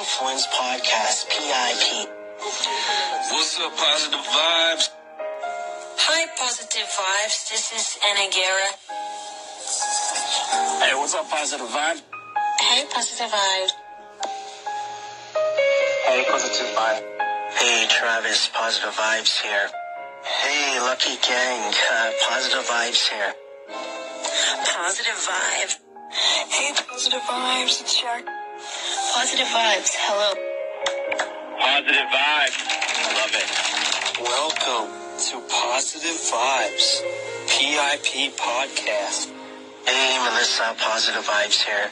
Influence 0.00 0.46
Podcast, 0.46 1.28
PIP. 1.28 2.08
What's 2.40 3.60
up, 3.60 3.76
positive 3.76 4.24
vibes? 4.24 4.88
Hi, 6.00 6.26
Positive 6.40 6.88
Vibes. 6.88 7.50
This 7.50 7.68
is 7.76 7.98
Anna 8.08 8.32
Guerra. 8.32 8.70
Hey, 10.80 10.94
what's 10.96 11.14
up, 11.14 11.28
Positive 11.28 11.68
Vibe? 11.68 12.00
Hey, 12.64 12.84
Positive 12.88 13.28
Vibes. 13.28 13.72
Hey, 16.08 16.24
Positive 16.30 16.72
Vibe. 16.72 17.04
Hey, 17.60 17.86
Travis, 17.90 18.48
Positive 18.54 18.96
Vibes 18.96 19.42
here. 19.42 19.68
Hey, 20.24 20.80
Lucky 20.80 21.16
Gang, 21.20 21.74
uh, 21.92 22.10
Positive 22.26 22.64
Vibes 22.64 23.06
here. 23.06 23.34
Positive 24.64 25.28
Vibes. 25.28 25.76
Hey, 26.48 26.72
Positive 26.88 27.20
Vibes. 27.20 27.82
It's 27.82 27.94
Shark. 27.94 28.24
Positive 29.12 29.46
Vibes. 29.46 29.90
Hello. 29.98 30.34
Positive 31.58 32.08
Vibes. 32.14 32.56
Love 33.18 33.34
it. 33.34 33.48
Welcome 34.22 34.88
to 35.18 35.34
Positive 35.50 36.18
Vibes, 36.30 37.02
PIP 37.50 38.36
Podcast. 38.38 39.30
Hey, 39.86 40.18
Melissa, 40.22 40.74
Positive 40.78 41.24
Vibes 41.26 41.62
here. 41.64 41.90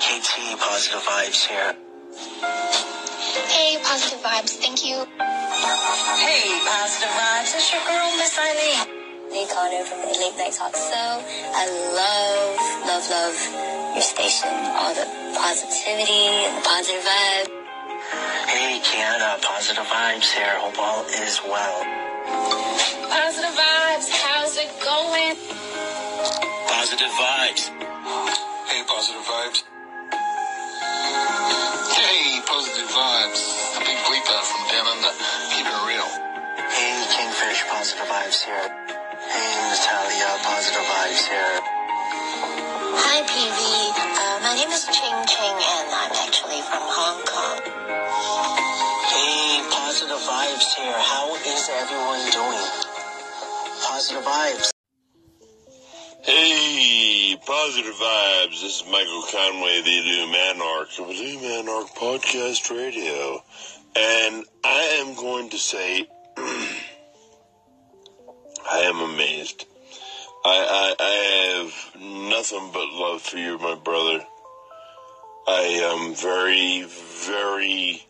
KT, 0.00 0.58
Positive 0.58 1.02
Vibes 1.02 1.46
here. 1.46 1.76
Hey, 3.48 3.78
positive 3.82 4.20
vibes. 4.22 4.56
Thank 4.58 4.84
you. 4.86 4.96
Hey, 5.18 6.44
Positive 6.64 7.12
Vibes. 7.14 7.54
It's 7.54 7.72
your 7.72 7.82
girl, 7.86 8.10
Miss 8.16 8.38
Eileen. 8.38 9.04
Lee 9.30 9.46
Carter 9.50 9.84
from 9.84 10.00
the 10.02 10.14
Late 10.18 10.36
Night 10.38 10.52
Talk 10.52 10.74
Show. 10.74 11.12
I 11.54 11.64
love, 11.94 12.54
love, 12.86 13.04
love 13.10 13.94
your 13.94 14.02
station. 14.02 14.50
All 15.44 15.52
the 15.52 15.60
positivity 15.60 16.24
and 16.24 16.56
the 16.56 16.64
positive 16.64 17.04
vibe. 17.04 17.48
Hey, 18.48 18.80
Kiana, 18.80 19.36
Positive 19.44 19.84
Vibes 19.84 20.32
here. 20.32 20.56
Hope 20.56 20.78
all 20.78 21.04
is 21.04 21.36
well. 21.44 21.84
Positive 23.12 23.52
Vibes. 23.52 24.08
How's 24.08 24.56
it 24.56 24.72
going? 24.80 25.36
Positive 26.72 27.12
Vibes. 27.20 27.68
Hey, 28.72 28.80
positive 28.88 29.20
vibes. 29.20 29.60
Hey, 31.92 32.40
positive 32.48 32.88
vibes. 32.88 33.40
Big 33.84 33.98
Bleepa 34.00 34.38
from 34.48 34.64
down 34.72 34.86
under. 34.96 35.12
Keep 35.52 35.66
it 35.68 35.80
real. 35.84 36.08
Hey, 36.72 37.04
Kingfish, 37.12 37.68
Positive 37.68 38.08
Vibes 38.08 38.40
here. 38.48 38.68
Hey, 39.28 39.52
Natalia, 39.60 40.40
Positive 40.40 40.88
Vibes 40.88 41.28
here. 41.28 41.83
Hi, 42.96 43.22
PV. 43.26 43.58
Uh, 43.98 44.38
my 44.46 44.54
name 44.54 44.70
is 44.70 44.86
Ching 44.86 45.18
Ching, 45.26 45.58
and 45.58 45.90
I'm 45.90 46.14
actually 46.14 46.62
from 46.62 46.78
Hong 46.78 47.18
Kong. 47.26 47.58
Hey, 49.10 49.66
Positive 49.66 50.22
Vibes 50.22 50.78
here. 50.78 50.94
How 50.94 51.34
is 51.34 51.66
everyone 51.74 52.22
doing? 52.30 52.62
Positive 53.82 54.22
Vibes. 54.22 54.70
Hey, 56.22 57.34
positive 57.44 57.94
vibes. 57.94 58.62
This 58.62 58.80
is 58.80 58.84
Michael 58.86 59.22
Conway, 59.26 59.82
the 59.82 59.90
Illumanarch 59.90 61.00
of 61.02 61.10
Illumanarch 61.10 61.90
Podcast 61.98 62.70
Radio. 62.70 63.42
And 63.96 64.44
I 64.62 65.02
am 65.02 65.16
going 65.16 65.50
to 65.50 65.58
say, 65.58 66.06
I 66.38 66.78
am 68.86 69.00
amazed. 69.00 69.66
I, 70.46 70.94
I, 71.00 71.04
I 71.04 71.62
have 71.62 72.02
nothing 72.02 72.70
but 72.74 72.86
love 72.92 73.22
for 73.22 73.38
you, 73.38 73.58
my 73.58 73.76
brother. 73.76 74.22
I 75.46 75.60
am 75.82 76.14
very, 76.14 76.84
very 76.84 78.02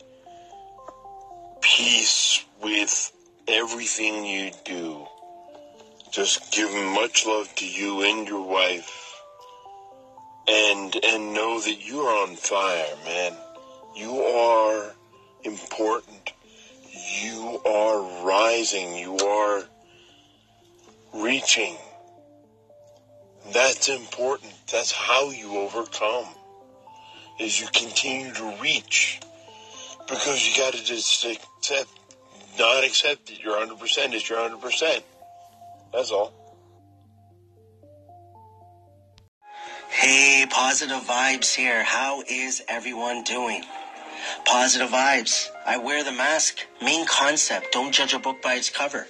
peace 1.61 2.45
with 2.61 3.13
everything 3.47 4.25
you 4.25 4.51
do. 4.65 5.07
Just 6.11 6.51
give 6.53 6.73
much 6.73 7.25
love 7.25 7.55
to 7.57 7.69
you 7.69 8.03
and 8.03 8.27
your 8.27 8.45
wife. 8.45 9.21
And 10.49 10.97
and 11.05 11.35
know 11.35 11.61
that 11.61 11.87
you're 11.87 12.11
on 12.11 12.35
fire, 12.35 12.97
man. 13.05 13.33
You 13.95 14.13
are 14.13 14.93
important. 15.45 16.33
You 17.23 17.61
are 17.65 18.27
rising. 18.27 18.97
You 18.97 19.17
are 19.19 19.63
reaching. 21.15 21.77
That's 23.53 23.89
important. 23.89 24.53
That's 24.73 24.91
how 24.91 25.31
you 25.31 25.59
overcome. 25.59 26.27
Is 27.39 27.61
you 27.61 27.67
continue 27.73 28.33
to 28.33 28.57
reach. 28.61 29.21
Because 30.09 30.47
you 30.47 30.63
gotta 30.63 30.83
just 30.83 31.25
accept 31.25 31.91
not 32.59 32.85
accept 32.85 33.27
that 33.27 33.41
you're 33.41 33.59
hundred 33.59 33.79
percent 33.79 34.15
is 34.15 34.29
you're 34.29 34.39
hundred 34.39 34.61
percent. 34.61 35.05
That's 35.93 36.11
all. 36.11 36.33
Hey, 39.91 40.47
Positive 40.51 41.03
Vibes 41.03 41.55
here. 41.55 41.83
How 41.83 42.23
is 42.29 42.63
everyone 42.69 43.25
doing? 43.25 43.63
Positive 44.45 44.89
Vibes. 44.89 45.49
I 45.67 45.79
wear 45.79 46.05
the 46.05 46.13
mask. 46.13 46.59
Main 46.83 47.07
concept, 47.07 47.73
don't 47.73 47.93
judge 47.93 48.13
a 48.13 48.19
book 48.19 48.43
by 48.43 48.55
its 48.55 48.71
cover. 48.71 49.07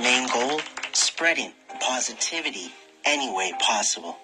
Main 0.00 0.28
goal, 0.28 0.60
spreading 0.92 1.52
positivity 1.80 2.72
any 3.04 3.32
way 3.32 3.52
possible. 3.60 4.16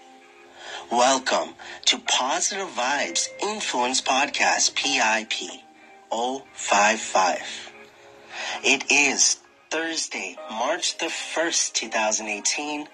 Welcome 0.90 1.54
to 1.86 1.98
Positive 1.98 2.68
Vibes 2.68 3.28
Influence 3.42 4.00
Podcast, 4.00 4.74
PIP 4.74 5.62
055. 6.10 7.72
It 8.64 8.90
is 8.90 9.38
Thursday, 9.70 10.36
March 10.50 10.98
the 10.98 11.06
1st, 11.06 11.72
2018. 11.74 12.88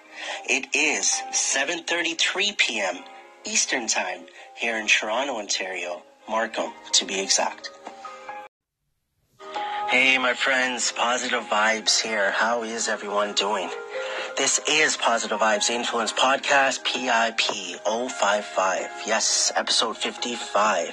It 0.49 0.67
is 0.75 1.23
7:33 1.33 2.57
p.m. 2.57 2.97
Eastern 3.45 3.87
Time 3.87 4.27
here 4.55 4.79
in 4.79 4.87
Toronto, 4.87 5.37
Ontario. 5.37 6.03
Markham, 6.29 6.73
to 6.93 7.05
be 7.05 7.21
exact. 7.21 7.71
Hey, 9.89 10.17
my 10.19 10.33
friends, 10.33 10.91
Positive 10.93 11.45
Vibes 11.45 12.01
here. 12.01 12.31
How 12.31 12.63
is 12.63 12.89
everyone 12.89 13.35
doing? 13.35 13.69
This 14.37 14.59
is 14.69 14.97
Positive 14.97 15.39
Vibes 15.39 15.71
Influence 15.71 16.13
Podcast, 16.13 16.83
PIP 16.83 17.41
055. 17.85 18.91
Yes, 19.07 19.53
episode 19.55 19.97
55. 19.97 20.93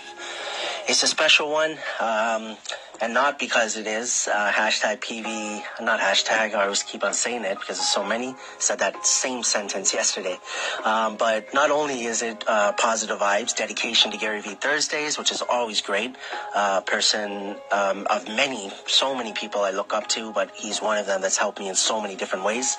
It's 0.87 1.01
a 1.01 1.07
special 1.07 1.49
one, 1.49 1.71
um, 1.99 2.55
and 3.01 3.13
not 3.13 3.39
because 3.39 3.77
it 3.77 3.87
is 3.87 4.29
uh, 4.31 4.51
hashtag 4.51 4.99
PV, 4.99 5.63
not 5.81 5.99
hashtag. 5.99 6.53
I 6.53 6.63
always 6.63 6.83
keep 6.83 7.03
on 7.03 7.13
saying 7.13 7.43
it 7.45 7.59
because 7.59 7.79
so 7.79 8.03
many 8.03 8.35
said 8.59 8.79
that 8.79 9.05
same 9.05 9.43
sentence 9.43 9.93
yesterday. 9.93 10.37
Um, 10.85 11.17
but 11.17 11.51
not 11.53 11.71
only 11.71 12.03
is 12.03 12.21
it 12.21 12.43
uh, 12.47 12.73
positive 12.73 13.17
vibes, 13.17 13.55
dedication 13.55 14.11
to 14.11 14.17
Gary 14.17 14.41
Vee 14.41 14.53
Thursdays, 14.53 15.17
which 15.17 15.31
is 15.31 15.41
always 15.41 15.81
great. 15.81 16.15
Uh, 16.55 16.81
person 16.81 17.55
um, 17.71 18.05
of 18.09 18.27
many, 18.27 18.71
so 18.85 19.15
many 19.15 19.33
people 19.33 19.61
I 19.61 19.71
look 19.71 19.93
up 19.93 20.07
to, 20.09 20.31
but 20.31 20.51
he's 20.55 20.81
one 20.81 20.97
of 20.99 21.07
them 21.07 21.21
that's 21.21 21.37
helped 21.37 21.59
me 21.59 21.69
in 21.69 21.75
so 21.75 22.01
many 22.01 22.15
different 22.15 22.45
ways. 22.45 22.77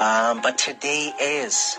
Um, 0.00 0.40
but 0.40 0.56
today 0.56 1.12
is 1.20 1.78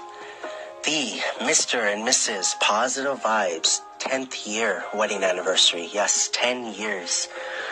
the 0.85 1.19
Mr. 1.39 1.91
and 1.91 2.07
Mrs. 2.07 2.59
Positive 2.59 3.19
Vibes 3.19 3.81
10th 4.00 4.47
year 4.47 4.85
wedding 4.94 5.23
anniversary. 5.23 5.89
Yes, 5.91 6.29
10 6.31 6.73
years. 6.73 7.27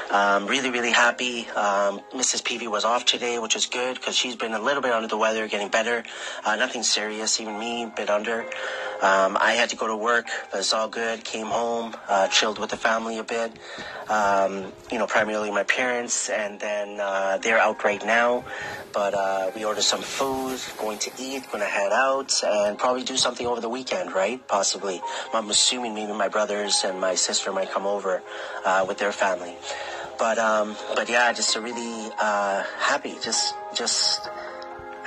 Um, 0.10 0.48
really, 0.48 0.70
really 0.70 0.92
happy. 0.92 1.50
Um, 1.50 2.00
Mrs. 2.14 2.42
PV 2.42 2.70
was 2.72 2.86
off 2.86 3.04
today, 3.04 3.40
which 3.40 3.56
is 3.56 3.66
good 3.66 3.96
because 3.96 4.16
she's 4.16 4.36
been 4.36 4.54
a 4.54 4.60
little 4.60 4.82
bit 4.82 4.92
under 4.92 5.08
the 5.08 5.18
weather, 5.18 5.48
getting 5.48 5.68
better. 5.68 6.04
Uh, 6.46 6.56
nothing 6.56 6.84
serious, 6.84 7.42
even 7.42 7.60
me, 7.60 7.84
a 7.84 7.88
bit 7.88 8.10
under. 8.10 8.44
Um, 9.02 9.38
I 9.40 9.54
had 9.54 9.70
to 9.70 9.76
go 9.76 9.88
to 9.88 9.96
work, 9.96 10.28
but 10.52 10.60
it's 10.60 10.74
all 10.74 10.88
good. 10.88 11.24
Came 11.24 11.48
home, 11.48 11.96
uh, 12.08 12.30
chilled 12.30 12.58
with 12.58 12.70
the 12.70 12.78
family 12.78 13.18
a 13.18 13.24
bit. 13.24 13.52
Um, 14.08 14.72
you 14.90 14.98
know, 14.98 15.08
primarily 15.08 15.52
my 15.52 15.64
parents, 15.64 16.30
and 16.30 16.60
then 16.60 17.00
uh, 17.02 17.38
they're 17.40 17.60
out 17.60 17.84
right 17.84 18.04
now. 18.04 18.46
But 18.94 19.14
uh, 19.14 19.52
we 19.56 19.66
ordered 19.66 19.84
some 19.84 20.02
food, 20.02 20.60
going 20.80 21.00
to 21.00 21.12
eat, 21.20 21.44
going 21.52 21.60
to 21.60 21.70
head 21.70 21.92
out, 21.92 22.34
and 22.44 22.78
probably 22.78 23.04
do 23.04 23.18
something 23.18 23.46
over 23.46 23.60
the 23.60 23.70
weekend, 23.70 24.14
right? 24.14 24.46
Possibly. 24.48 25.02
I'm 25.34 25.50
assuming 25.50 25.94
maybe 25.94 26.14
my 26.14 26.30
brothers 26.30 26.84
and 26.86 27.00
my 27.00 27.16
sister 27.16 27.52
might 27.52 27.70
come 27.70 27.86
over 27.86 28.24
uh, 28.66 28.86
with 28.88 28.98
their 28.98 29.12
family. 29.12 29.56
But 30.18 30.38
um, 30.38 30.76
but 30.96 31.10
yeah, 31.10 31.32
just 31.34 31.56
a 31.56 31.62
really 31.62 32.12
uh, 32.20 32.64
happy. 32.80 33.18
Just 33.22 33.56
just 33.74 34.28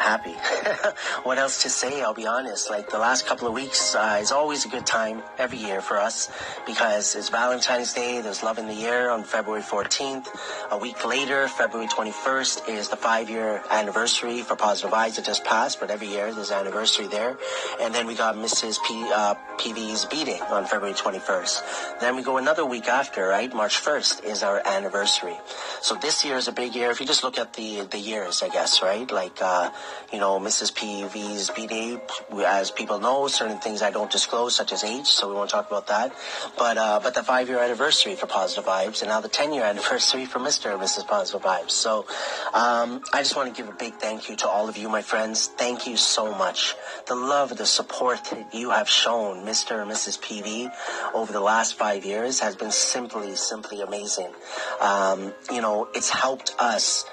happy. 0.00 0.34
what 1.22 1.38
else 1.38 1.62
to 1.62 1.70
say? 1.70 2.02
I'll 2.02 2.14
be 2.14 2.26
honest. 2.26 2.70
Like 2.70 2.90
the 2.90 2.98
last 2.98 3.26
couple 3.26 3.46
of 3.46 3.54
weeks 3.54 3.94
uh, 3.94 4.18
is 4.20 4.32
always 4.32 4.64
a 4.64 4.68
good 4.68 4.86
time 4.86 5.22
every 5.38 5.58
year 5.58 5.80
for 5.80 5.98
us 5.98 6.30
because 6.66 7.14
it's 7.14 7.28
Valentine's 7.28 7.92
Day. 7.92 8.20
There's 8.20 8.42
Love 8.42 8.58
in 8.58 8.66
the 8.66 8.84
Air 8.84 9.10
on 9.10 9.24
February 9.24 9.62
14th. 9.62 10.28
A 10.70 10.78
week 10.78 11.04
later, 11.06 11.48
February 11.48 11.88
21st, 11.88 12.68
is 12.68 12.88
the 12.88 12.96
five-year 12.96 13.62
anniversary 13.70 14.42
for 14.42 14.56
Positive 14.56 14.90
Vibes 14.90 15.16
that 15.16 15.24
just 15.24 15.44
passed, 15.44 15.80
but 15.80 15.90
every 15.90 16.08
year 16.08 16.32
there's 16.32 16.50
an 16.50 16.60
anniversary 16.60 17.06
there. 17.06 17.36
And 17.80 17.94
then 17.94 18.06
we 18.06 18.14
got 18.14 18.36
Mrs. 18.36 18.78
P, 18.86 19.10
uh, 19.14 19.34
PV's 19.58 20.06
beating 20.06 20.40
on 20.42 20.66
February 20.66 20.94
21st. 20.94 22.00
Then 22.00 22.16
we 22.16 22.22
go 22.22 22.38
another 22.38 22.64
week 22.64 22.88
after, 22.88 23.28
right? 23.28 23.52
March 23.52 23.76
1st 23.82 24.24
is 24.24 24.42
our 24.42 24.62
anniversary. 24.64 25.36
So 25.82 25.94
this 25.96 26.24
year 26.24 26.36
is 26.36 26.48
a 26.48 26.52
big 26.52 26.74
year. 26.74 26.90
If 26.90 27.00
you 27.00 27.06
just 27.06 27.22
look 27.22 27.38
at 27.38 27.52
the 27.54 27.82
the 27.90 27.98
years, 27.98 28.42
I 28.42 28.48
guess, 28.48 28.82
right? 28.82 29.10
Like, 29.10 29.38
uh, 29.40 29.70
you 30.12 30.18
know, 30.18 30.40
Mrs. 30.40 30.72
PV's 30.72 31.50
BD, 31.50 32.00
as 32.44 32.70
people 32.70 32.98
know, 32.98 33.28
certain 33.28 33.58
things 33.58 33.82
I 33.82 33.90
don't 33.90 34.10
disclose, 34.10 34.54
such 34.54 34.72
as 34.72 34.84
age, 34.84 35.06
so 35.06 35.28
we 35.28 35.34
won't 35.34 35.50
talk 35.50 35.68
about 35.68 35.86
that. 35.88 36.12
But 36.58 36.78
uh, 36.78 37.00
but 37.02 37.14
the 37.14 37.22
five 37.22 37.48
year 37.48 37.58
anniversary 37.58 38.16
for 38.16 38.26
Positive 38.26 38.64
Vibes, 38.64 39.02
and 39.02 39.08
now 39.08 39.20
the 39.20 39.28
10 39.28 39.52
year 39.52 39.64
anniversary 39.72 40.26
for 40.26 40.38
Mr. 40.38 40.72
and 40.72 40.80
Mrs. 40.80 41.06
Positive 41.06 41.42
Vibes. 41.42 41.70
So 41.70 42.06
um, 42.52 43.02
I 43.12 43.18
just 43.18 43.36
want 43.36 43.54
to 43.54 43.62
give 43.62 43.72
a 43.72 43.76
big 43.76 43.94
thank 43.94 44.28
you 44.28 44.36
to 44.36 44.48
all 44.48 44.68
of 44.68 44.76
you, 44.76 44.88
my 44.88 45.02
friends. 45.02 45.46
Thank 45.46 45.86
you 45.86 45.96
so 45.96 46.34
much. 46.34 46.74
The 47.06 47.14
love, 47.14 47.56
the 47.56 47.66
support 47.66 48.24
that 48.30 48.54
you 48.54 48.70
have 48.70 48.88
shown 48.88 49.44
Mr. 49.44 49.82
and 49.82 49.90
Mrs. 49.90 50.18
PV 50.20 50.72
over 51.14 51.32
the 51.32 51.40
last 51.40 51.74
five 51.74 52.04
years 52.04 52.40
has 52.40 52.56
been 52.56 52.70
simply, 52.70 53.36
simply 53.36 53.80
amazing. 53.80 54.32
Um, 54.80 55.32
you 55.52 55.60
know, 55.60 55.88
it's 55.94 56.10
helped 56.10 56.54
us 56.58 57.04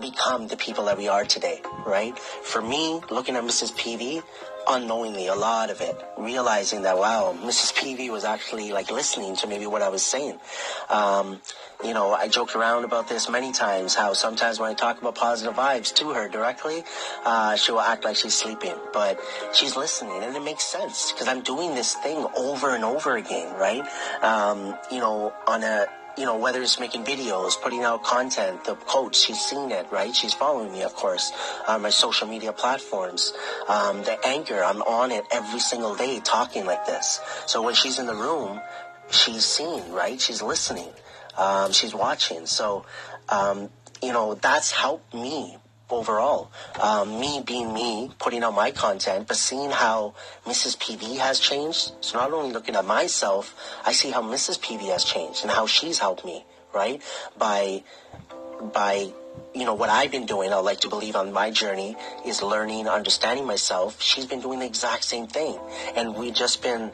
become 0.00 0.48
the 0.48 0.56
people 0.56 0.84
that 0.86 0.98
we 0.98 1.08
are 1.08 1.24
today, 1.24 1.60
right? 1.86 2.18
For 2.18 2.60
me, 2.62 3.00
looking 3.10 3.36
at 3.36 3.44
Mrs. 3.44 3.72
PV, 3.72 4.22
unknowingly, 4.68 5.28
a 5.28 5.34
lot 5.34 5.70
of 5.70 5.80
it, 5.80 5.96
realizing 6.18 6.82
that, 6.82 6.98
wow, 6.98 7.36
Mrs. 7.40 7.72
PV 7.74 8.10
was 8.10 8.24
actually 8.24 8.72
like 8.72 8.90
listening 8.90 9.36
to 9.36 9.46
maybe 9.46 9.66
what 9.66 9.82
I 9.82 9.88
was 9.88 10.04
saying. 10.04 10.38
Um, 10.88 11.40
you 11.84 11.94
know, 11.94 12.12
I 12.12 12.28
joked 12.28 12.56
around 12.56 12.84
about 12.84 13.08
this 13.08 13.28
many 13.28 13.52
times, 13.52 13.94
how 13.94 14.12
sometimes 14.12 14.58
when 14.58 14.70
I 14.70 14.74
talk 14.74 15.00
about 15.00 15.14
positive 15.14 15.54
vibes 15.54 15.94
to 15.96 16.10
her 16.10 16.28
directly, 16.28 16.84
uh, 17.24 17.56
she 17.56 17.72
will 17.72 17.80
act 17.80 18.04
like 18.04 18.16
she's 18.16 18.34
sleeping, 18.34 18.74
but 18.92 19.20
she's 19.52 19.76
listening 19.76 20.22
and 20.22 20.36
it 20.36 20.42
makes 20.42 20.64
sense 20.64 21.12
because 21.12 21.28
I'm 21.28 21.42
doing 21.42 21.74
this 21.74 21.94
thing 21.94 22.26
over 22.36 22.74
and 22.74 22.84
over 22.84 23.16
again, 23.16 23.54
right? 23.54 23.84
Um, 24.22 24.74
you 24.90 24.98
know, 24.98 25.32
on 25.46 25.62
a, 25.62 25.86
you 26.16 26.24
know, 26.24 26.36
whether 26.36 26.62
it's 26.62 26.80
making 26.80 27.04
videos, 27.04 27.60
putting 27.60 27.82
out 27.82 28.02
content, 28.02 28.64
the 28.64 28.74
coach, 28.74 29.16
she's 29.16 29.40
seen 29.40 29.70
it, 29.70 29.86
right? 29.90 30.14
She's 30.14 30.32
following 30.32 30.72
me, 30.72 30.82
of 30.82 30.94
course, 30.94 31.32
on 31.68 31.82
my 31.82 31.90
social 31.90 32.26
media 32.26 32.52
platforms. 32.52 33.32
Um, 33.68 34.02
the 34.02 34.18
anchor, 34.26 34.62
I'm 34.62 34.82
on 34.82 35.12
it 35.12 35.24
every 35.30 35.60
single 35.60 35.94
day 35.94 36.20
talking 36.20 36.64
like 36.64 36.86
this. 36.86 37.20
So 37.46 37.62
when 37.62 37.74
she's 37.74 37.98
in 37.98 38.06
the 38.06 38.14
room, 38.14 38.60
she's 39.10 39.44
seeing, 39.44 39.92
right? 39.92 40.20
She's 40.20 40.42
listening. 40.42 40.88
Um, 41.36 41.72
she's 41.72 41.94
watching. 41.94 42.46
So, 42.46 42.86
um, 43.28 43.68
you 44.02 44.12
know, 44.12 44.34
that's 44.34 44.70
helped 44.70 45.12
me 45.12 45.58
overall. 45.90 46.50
Um, 46.80 47.20
me 47.20 47.42
being 47.44 47.72
me, 47.72 48.10
putting 48.18 48.42
out 48.42 48.54
my 48.54 48.70
content, 48.70 49.28
but 49.28 49.36
seeing 49.36 49.70
how 49.70 50.14
Mrs. 50.44 50.76
PV 50.76 51.18
has 51.18 51.38
changed. 51.38 51.92
So 52.00 52.18
not 52.18 52.32
only 52.32 52.52
looking 52.52 52.76
at 52.76 52.84
myself, 52.84 53.54
I 53.84 53.92
see 53.92 54.10
how 54.10 54.22
Mrs. 54.22 54.58
PV 54.58 54.90
has 54.92 55.04
changed 55.04 55.42
and 55.42 55.50
how 55.50 55.66
she's 55.66 55.98
helped 55.98 56.24
me, 56.24 56.44
right? 56.74 57.00
By, 57.38 57.84
by, 58.72 59.12
you 59.54 59.64
know, 59.64 59.74
what 59.74 59.88
I've 59.88 60.10
been 60.10 60.26
doing, 60.26 60.52
I 60.52 60.56
like 60.56 60.80
to 60.80 60.88
believe 60.88 61.14
on 61.14 61.32
my 61.32 61.50
journey 61.50 61.96
is 62.26 62.42
learning, 62.42 62.88
understanding 62.88 63.46
myself. 63.46 64.02
She's 64.02 64.26
been 64.26 64.40
doing 64.40 64.58
the 64.58 64.66
exact 64.66 65.04
same 65.04 65.26
thing. 65.26 65.58
And 65.94 66.14
we've 66.16 66.34
just 66.34 66.62
been, 66.62 66.90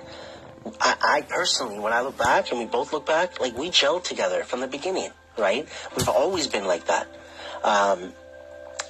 I, 0.81 0.97
I 1.00 1.21
personally, 1.23 1.79
when 1.79 1.93
I 1.93 2.03
look 2.03 2.19
back 2.19 2.50
and 2.50 2.61
we 2.61 2.67
both 2.67 2.93
look 2.93 3.06
back, 3.06 3.41
like 3.41 3.56
we 3.56 3.71
gelled 3.71 4.05
together 4.05 4.45
from 4.45 4.61
the 4.61 4.69
beginning, 4.69 5.11
right? 5.38 5.67
We've 5.97 6.09
always 6.09 6.47
been 6.47 6.67
like 6.67 6.87
that. 6.87 7.09
Um, 7.65 8.12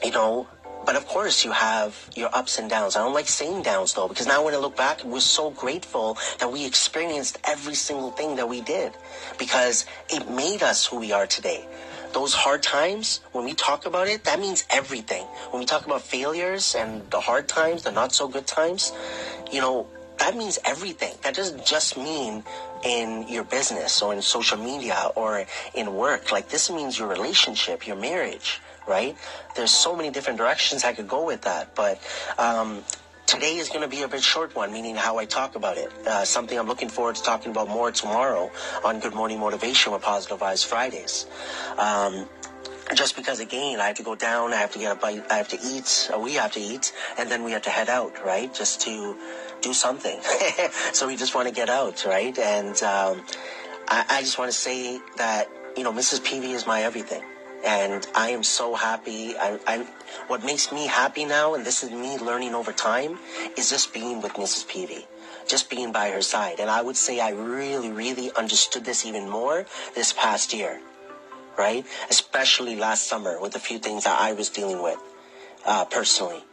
you 0.03 0.11
know, 0.11 0.47
but 0.85 0.97
of 0.97 1.07
course 1.07 1.45
you 1.45 1.53
have 1.53 2.11
your 2.15 2.35
ups 2.35 2.59
and 2.59 2.69
downs. 2.69 2.97
I 2.97 3.01
don't 3.01 3.15
like 3.15 3.29
saying 3.29 3.63
downs 3.63 3.95
though, 3.95 4.09
because 4.09 4.27
now 4.27 4.45
when 4.45 4.55
I 4.55 4.59
look 4.59 4.77
back, 4.77 5.05
we're 5.05 5.21
so 5.21 5.51
grateful 5.51 6.19
that 6.41 6.51
we 6.51 6.67
experienced 6.67 7.39
every 7.45 7.75
single 7.75 8.11
thing 8.11 8.37
that 8.37 8.49
we 8.49 8.61
did 8.61 8.93
because 9.39 9.87
it 10.09 10.29
made 10.29 10.63
us 10.63 10.87
who 10.87 10.99
we 10.99 11.13
are 11.13 11.27
today. 11.27 11.67
Those 12.13 12.35
hard 12.35 12.63
times, 12.63 13.21
when 13.33 13.45
we 13.45 13.55
talk 13.55 13.87
about 13.87 14.07
it, 14.07 14.25
that 14.25 14.39
means 14.39 14.65
everything. 14.69 15.25
When 15.51 15.61
we 15.61 15.67
talk 15.67 15.87
about 15.87 16.03
failures 16.03 16.75
and 16.75 17.09
the 17.11 17.21
hard 17.21 17.49
times, 17.49 17.85
the 17.85 17.93
not 17.93 18.13
so 18.13 18.29
good 18.29 18.47
times, 18.47 18.93
you 19.51 19.61
know, 19.61 19.87
that 20.19 20.37
means 20.37 20.59
everything. 20.65 21.15
That 21.23 21.35
doesn't 21.35 21.65
just 21.65 21.97
mean 21.97 22.45
in 22.85 23.27
your 23.29 23.45
business 23.45 24.03
or 24.03 24.13
in 24.13 24.21
social 24.21 24.59
media 24.59 25.11
or 25.17 25.47
in 25.75 25.95
work. 25.95 26.31
Like 26.31 26.49
this 26.49 26.71
means 26.71 26.99
your 26.99 27.09
relationship, 27.09 27.87
your 27.87 27.97
marriage 27.97 28.61
right? 28.87 29.17
There's 29.55 29.71
so 29.71 29.97
many 29.97 30.11
different 30.11 30.39
directions 30.39 30.85
I 30.85 30.93
could 30.93 31.09
go 31.09 31.25
with 31.25 31.43
that, 31.43 31.75
but 31.75 32.01
um, 32.39 32.85
today 33.27 33.57
is 33.57 33.69
going 33.69 33.83
to 33.83 33.89
be 33.89 34.03
a 34.03 34.09
bit 34.09 34.23
short 34.23 34.55
one, 34.55 34.73
meaning 34.73 34.97
how 34.97 35.19
I 35.19 35.25
talk 35.25 35.55
about 35.55 35.79
it. 35.79 35.91
Uh, 36.07 36.25
something 36.25 36.59
I'm 36.59 36.67
looking 36.67 36.89
forward 36.89 37.17
to 37.17 37.23
talking 37.23 37.51
about 37.51 37.69
more 37.69 37.91
tomorrow 37.91 38.51
on 38.85 39.01
Good 39.01 39.15
Morning 39.15 39.41
Motivation 39.41 39.93
with 39.93 40.03
Positive 40.03 40.39
Vibes 40.39 40.67
Fridays. 40.67 41.27
Um, 41.79 42.29
just 42.95 43.17
because 43.17 43.41
again 43.41 43.81
I 43.81 43.87
have 43.87 43.97
to 43.97 44.03
go 44.03 44.15
down, 44.15 44.53
I 44.53 44.57
have 44.57 44.73
to 44.73 44.79
get 44.79 44.93
a 44.93 44.95
bite, 44.97 45.25
I 45.31 45.37
have 45.37 45.49
to 45.49 45.59
eat, 45.65 46.11
we 46.19 46.35
have 46.35 46.53
to 46.53 46.61
eat, 46.61 46.93
and 47.17 47.31
then 47.31 47.43
we 47.43 47.53
have 47.53 47.63
to 47.63 47.71
head 47.71 47.89
out, 47.89 48.23
right? 48.25 48.53
Just 48.53 48.83
to 48.83 49.17
do 49.63 49.73
something. 49.73 50.21
so 50.93 51.07
we 51.07 51.17
just 51.17 51.35
want 51.35 51.49
to 51.49 51.55
get 51.55 51.71
out, 51.71 52.05
right? 52.05 52.37
And 52.39 52.83
um, 52.83 53.23
I, 53.89 54.05
I 54.11 54.21
just 54.21 54.39
want 54.39 54.51
to 54.51 54.57
say 54.57 55.01
that 55.17 55.49
you 55.77 55.85
know 55.85 55.93
Mrs. 55.93 56.21
PV 56.21 56.53
is 56.53 56.67
my 56.67 56.83
everything 56.83 57.23
and 57.65 58.07
I 58.15 58.31
am 58.31 58.43
so 58.43 58.75
happy. 58.75 59.35
I, 59.37 59.87
what 60.27 60.45
makes 60.45 60.73
me 60.73 60.87
happy 60.87 61.25
now, 61.25 61.55
and 61.55 61.65
this 61.65 61.83
is 61.83 61.91
me 61.91 62.19
learning 62.19 62.55
over 62.55 62.73
time, 62.73 63.19
is 63.57 63.71
just 63.71 63.95
being 63.95 64.21
with 64.21 64.33
Mrs. 64.35 64.67
PV, 64.67 65.05
just 65.47 65.71
being 65.71 65.93
by 65.93 66.11
her 66.11 66.23
side. 66.23 66.61
And 66.61 66.69
I 66.69 66.83
would 66.83 66.97
say 66.97 67.21
I 67.21 67.31
really, 67.31 67.91
really 67.91 68.33
understood 68.33 68.85
this 68.85 69.07
even 69.07 69.29
more 69.29 69.67
this 69.95 70.13
past 70.13 70.53
year, 70.53 70.81
right? 71.57 71.87
Especially 72.11 72.77
last 72.77 73.07
summer 73.07 73.41
with 73.41 73.55
a 73.55 73.61
few 73.61 73.79
things 73.79 74.05
that 74.05 74.21
I 74.21 74.33
was 74.33 74.49
dealing 74.49 74.83
with 74.83 74.99
uh, 75.65 75.85
personally, 75.85 76.45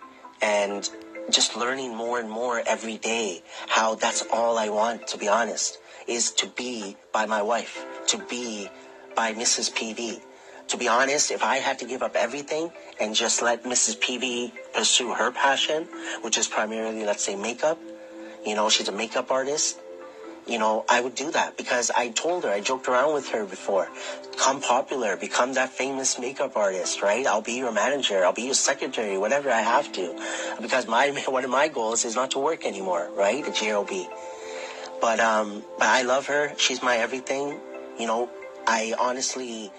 and 0.42 0.90
just 1.30 1.56
learning 1.56 1.96
more 1.96 2.20
and 2.20 2.30
more 2.30 2.62
every 2.66 2.98
day 2.98 3.44
how 3.68 3.96
that's 3.96 4.24
all 4.32 4.58
I 4.58 4.70
want, 4.70 5.08
to 5.08 5.18
be 5.18 5.28
honest, 5.28 5.80
is 6.08 6.32
to 6.32 6.48
be 6.48 6.98
by 7.12 7.26
my 7.26 7.42
wife, 7.42 7.86
to 8.08 8.18
be 8.18 8.70
by 9.16 9.34
Mrs. 9.34 9.72
PV 9.72 10.22
to 10.70 10.78
be 10.78 10.88
honest, 10.88 11.32
if 11.32 11.44
I 11.44 11.58
had 11.58 11.80
to 11.80 11.86
give 11.86 12.02
up 12.02 12.16
everything 12.16 12.72
and 13.00 13.16
just 13.16 13.42
let 13.42 13.64
Mrs. 13.64 13.98
PV 13.98 14.54
pursue 14.74 15.14
her 15.14 15.32
passion, 15.32 15.88
which 16.22 16.38
is 16.38 16.48
primarily, 16.48 17.06
let's 17.06 17.24
say, 17.24 17.36
makeup, 17.36 17.80
you 18.46 18.56
know, 18.56 18.70
she's 18.70 18.88
a 18.88 18.92
makeup 18.92 19.32
artist, 19.32 19.80
you 20.48 20.58
know, 20.58 20.86
I 20.90 21.02
would 21.02 21.16
do 21.16 21.32
that 21.32 21.58
because 21.58 21.92
I 21.92 22.10
told 22.10 22.44
her, 22.44 22.50
I 22.50 22.60
joked 22.60 22.88
around 22.88 23.14
with 23.14 23.30
her 23.30 23.46
before, 23.46 23.88
come 24.38 24.62
popular, 24.62 25.16
become 25.16 25.54
that 25.54 25.70
famous 25.70 26.18
makeup 26.18 26.56
artist, 26.56 27.02
right? 27.02 27.26
I'll 27.28 27.42
be 27.42 27.54
your 27.54 27.72
manager, 27.72 28.26
I'll 28.26 28.34
be 28.34 28.44
your 28.44 28.56
secretary, 28.56 29.18
whatever 29.18 29.52
I 29.52 29.62
have 29.62 29.92
to. 29.94 30.16
Because 30.62 30.88
my, 30.88 31.10
one 31.28 31.44
of 31.44 31.52
my 31.52 31.68
goals 31.68 32.06
is 32.06 32.16
not 32.16 32.32
to 32.32 32.40
work 32.40 32.66
anymore, 32.66 33.10
right? 33.16 33.44
The 33.44 33.52
JOB. 33.52 33.92
But, 35.02 35.20
um, 35.20 35.64
but 35.78 35.88
I 35.88 36.02
love 36.02 36.28
her. 36.28 36.54
She's 36.58 36.82
my 36.82 36.98
everything. 36.98 37.60
You 37.98 38.08
know, 38.08 38.30
I 38.68 38.94
honestly, 39.00 39.72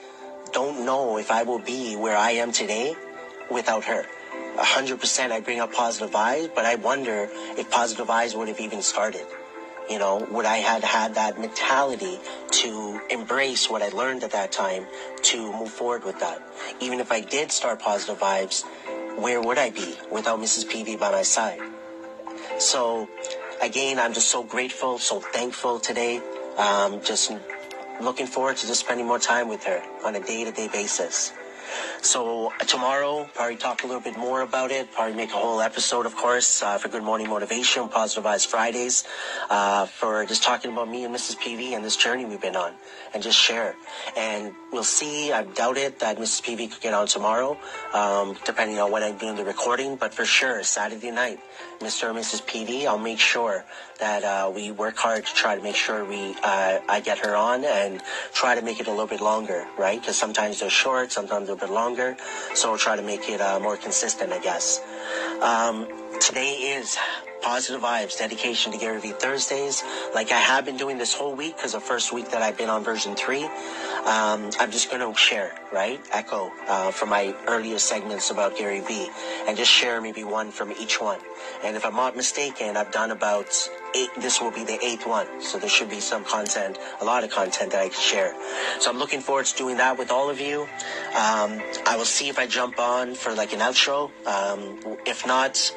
don't 0.53 0.85
know 0.85 1.19
if 1.19 1.31
I 1.31 1.43
will 1.43 1.59
be 1.59 1.97
where 1.97 2.17
I 2.17 2.33
am 2.33 2.53
today 2.53 2.95
without 3.51 3.85
her. 3.85 4.05
100% 4.57 5.31
I 5.31 5.41
bring 5.41 5.61
up 5.61 5.73
positive 5.73 6.11
vibes, 6.11 6.55
but 6.55 6.65
I 6.65 6.75
wonder 6.75 7.29
if 7.57 7.71
positive 7.71 8.07
vibes 8.07 8.37
would 8.37 8.49
have 8.49 8.61
even 8.61 8.83
started. 8.83 9.27
You 9.89 9.99
know, 9.99 10.27
would 10.31 10.47
I 10.47 10.59
have 10.59 10.85
had 10.85 11.15
that 11.15 11.41
mentality 11.41 12.19
to 12.63 13.01
embrace 13.11 13.69
what 13.69 13.83
I 13.83 13.89
learned 13.89 14.23
at 14.23 14.33
that 14.33 14.53
time 14.53 14.87
to 15.23 15.53
move 15.53 15.71
forward 15.71 16.05
with 16.05 16.21
that? 16.21 16.43
Even 16.81 17.01
if 17.01 17.11
I 17.11 17.21
did 17.21 17.51
start 17.51 17.81
positive 17.81 18.19
vibes, 18.19 18.65
where 19.19 19.41
would 19.41 19.59
I 19.59 19.71
be 19.71 19.97
without 20.11 20.39
Mrs. 20.39 20.67
PV 20.67 20.99
by 20.99 21.11
my 21.11 21.23
side? 21.23 21.61
So, 22.59 23.09
again, 23.61 23.99
I'm 23.99 24.13
just 24.13 24.29
so 24.29 24.43
grateful, 24.45 24.99
so 24.99 25.21
thankful 25.21 25.81
today. 25.81 26.21
Um, 26.57 27.01
just 27.03 27.33
looking 28.05 28.27
forward 28.27 28.57
to 28.59 28.67
just 28.67 28.81
spending 28.81 29.07
more 29.07 29.19
time 29.19 29.49
with 29.49 29.65
her 29.65 29.83
on 30.05 30.15
a 30.15 30.21
day-to-day 30.21 30.69
basis. 30.69 31.33
So 32.03 32.53
uh, 32.59 32.65
tomorrow, 32.65 33.29
probably 33.35 33.57
talk 33.57 33.85
a 33.85 33.87
little 33.87 34.01
bit 34.03 34.17
more 34.17 34.41
about 34.41 34.71
it. 34.71 34.93
Probably 34.93 35.15
make 35.15 35.31
a 35.31 35.37
whole 35.37 35.61
episode, 35.61 36.07
of 36.07 36.17
course, 36.17 36.63
uh, 36.63 36.79
for 36.79 36.89
Good 36.89 37.03
Morning 37.03 37.29
Motivation, 37.29 37.89
Positive 37.89 38.25
Vibes 38.25 38.47
Fridays, 38.47 39.05
uh, 39.49 39.87
for 39.87 40.25
just 40.27 40.43
talking 40.43 40.73
about 40.73 40.89
me 40.89 41.05
and 41.05 41.15
Mrs. 41.15 41.37
PV 41.37 41.73
and 41.73 41.85
this 41.85 41.97
journey 41.97 42.25
we've 42.25 42.41
been 42.41 42.57
on, 42.57 42.73
and 43.15 43.23
just 43.23 43.39
share. 43.39 43.77
And 44.17 44.53
we'll 44.73 44.85
see. 44.85 45.33
I 45.33 45.45
doubt 45.45 45.77
it 45.77 46.01
that 46.01 46.19
Mrs. 46.19 46.43
PV 46.43 46.73
could 46.73 46.81
get 46.81 46.95
on 46.95 47.07
tomorrow, 47.07 47.59
um, 47.93 48.37
depending 48.45 48.79
on 48.79 48.91
when 48.91 49.03
I'm 49.03 49.19
doing 49.19 49.37
the 49.37 49.45
recording. 49.45 49.97
But 49.97 50.15
for 50.15 50.25
sure, 50.25 50.63
Saturday 50.63 51.11
night, 51.11 51.41
Mr. 51.81 52.11
and 52.11 52.19
Mrs. 52.19 52.43
PV, 52.45 52.85
I'll 52.87 52.99
make 52.99 53.19
sure 53.19 53.65
that 54.01 54.23
uh, 54.23 54.53
we 54.55 54.71
work 54.71 54.97
hard 54.99 55.25
to 55.25 55.35
try 55.35 55.57
to 55.57 55.63
make 55.63 55.77
sure 55.77 56.05
we 56.05 56.35
uh, 56.43 56.79
I 56.87 57.01
get 57.01 57.19
her 57.21 57.35
on 57.35 57.65
and 57.65 58.03
try 58.35 58.55
to 58.55 58.61
make 58.61 58.81
it 58.81 58.87
a 58.87 58.91
little 58.91 59.07
bit 59.07 59.23
longer, 59.23 59.67
right? 59.79 59.99
Because 59.99 60.17
sometimes 60.17 60.61
they're 60.61 60.69
short, 60.69 61.11
sometimes 61.11 61.47
they're 61.47 61.57
a 61.57 61.59
bit 61.59 61.71
longer. 61.71 62.19
So 62.55 62.69
we'll 62.69 62.79
try 62.79 62.97
to 62.97 63.03
make 63.03 63.31
it 63.31 63.41
uh, 63.41 63.61
more 63.61 63.79
consistent, 63.79 64.31
I 64.31 64.41
guess. 64.41 64.79
Um, 65.41 65.89
today 66.21 66.53
is 66.53 66.99
Positive 67.43 67.81
Vibes 67.81 68.19
Dedication 68.19 68.73
to 68.73 68.79
Gary 68.79 69.01
Vee 69.01 69.13
Thursdays. 69.13 69.83
Like 70.15 70.33
I 70.33 70.39
have 70.39 70.65
been 70.65 70.77
doing 70.77 70.99
this 70.99 71.15
whole 71.15 71.35
week 71.35 71.57
because 71.57 71.73
the 71.73 71.81
first 71.81 72.13
week 72.13 72.31
that 72.31 72.43
I've 72.43 72.57
been 72.57 72.69
on 72.69 72.85
version 72.85 73.15
three. 73.15 73.45
Um, 73.45 74.51
I'm 74.59 74.71
just 74.71 74.91
going 74.91 75.01
to 75.01 75.19
share, 75.19 75.55
right? 75.73 76.01
Echo 76.13 76.51
uh, 76.69 76.91
from 76.91 77.11
my 77.11 77.35
earlier 77.47 77.79
segments 77.79 78.31
about 78.31 78.57
Gary 78.57 78.81
Vee 78.81 79.11
and 79.47 79.57
just 79.57 79.71
share 79.71 80.01
maybe 80.01 80.25
one 80.25 80.51
from 80.51 80.73
each 80.73 81.01
one. 81.01 81.19
And 81.65 81.77
if 81.77 81.85
I'm 81.85 81.97
not 81.97 82.17
mistaken, 82.17 82.77
I've 82.77 82.93
done 82.93 83.11
about 83.11 83.49
eight, 83.95 84.09
this 84.19 84.41
will 84.41 84.51
be 84.51 84.65
the 84.65 84.83
eighth 84.85 85.07
one. 85.07 85.43
So 85.43 85.59
there 85.59 85.69
should 85.69 85.91
be 85.91 86.01
some 86.01 86.25
content, 86.25 86.79
a 87.01 87.05
lot 87.05 87.25
of 87.25 87.31
content 87.31 87.73
that 87.73 87.81
I 87.81 87.89
can 87.89 88.01
share. 88.01 88.35
So 88.81 88.91
I'm 88.91 88.99
looking 88.99 89.21
forward 89.21 89.47
to 89.47 89.57
doing 89.57 89.77
that 89.79 89.99
with 89.99 90.11
all 90.11 90.31
of 90.31 90.41
you. 90.41 90.63
Um, 90.63 91.61
I 91.87 91.95
will 91.97 92.05
see 92.05 92.29
if 92.29 92.39
I 92.39 92.47
jump 92.47 92.79
on 92.79 93.15
for 93.15 93.35
like 93.35 93.53
an 93.53 93.61
outro. 93.61 94.11
Um, 94.27 94.97
if 95.07 95.27
not, 95.27 95.73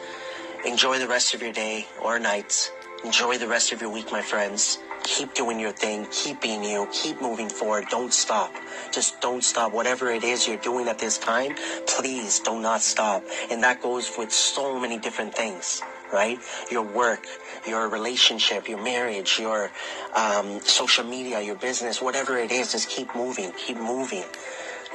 enjoy 0.65 1.00
the 1.00 1.08
rest 1.08 1.34
of 1.34 1.41
your 1.41 1.51
day 1.51 1.88
or 2.01 2.20
night. 2.20 2.72
Enjoy 3.03 3.38
the 3.38 3.48
rest 3.48 3.72
of 3.74 3.82
your 3.82 3.89
week, 3.89 4.12
my 4.12 4.22
friends. 4.22 4.79
Keep 5.03 5.34
doing 5.34 5.60
your 5.60 5.74
thing. 5.74 6.08
Keep 6.12 6.41
being 6.41 6.63
you. 6.63 6.88
Keep 6.91 7.22
moving 7.22 7.50
forward. 7.50 7.86
Don't 7.89 8.13
stop. 8.13 8.53
Just 8.91 9.20
don't 9.20 9.43
stop. 9.43 9.74
Whatever 9.74 10.10
it 10.10 10.24
is 10.24 10.48
you're 10.48 10.58
doing 10.58 10.88
at 10.88 11.00
this 11.00 11.17
time, 11.17 11.55
please 11.86 12.39
do 12.39 12.60
not 12.62 12.82
stop. 12.82 13.24
And 13.51 13.62
that 13.63 13.82
goes 13.82 14.12
with 14.17 14.32
so 14.32 14.79
many 14.79 14.98
different 14.98 15.36
things, 15.36 15.82
right? 16.13 16.39
Your 16.72 16.84
work, 16.84 17.27
your 17.67 17.89
relationship, 17.89 18.70
your 18.70 18.82
marriage, 18.82 19.38
your 19.38 19.70
um, 20.15 20.62
social 20.62 21.03
media, 21.03 21.41
your 21.41 21.55
business, 21.55 22.01
whatever 22.01 22.38
it 22.38 22.51
is, 22.51 22.72
just 22.72 22.88
keep 22.88 23.13
moving. 23.13 23.51
Keep 23.58 23.77
moving. 23.77 24.24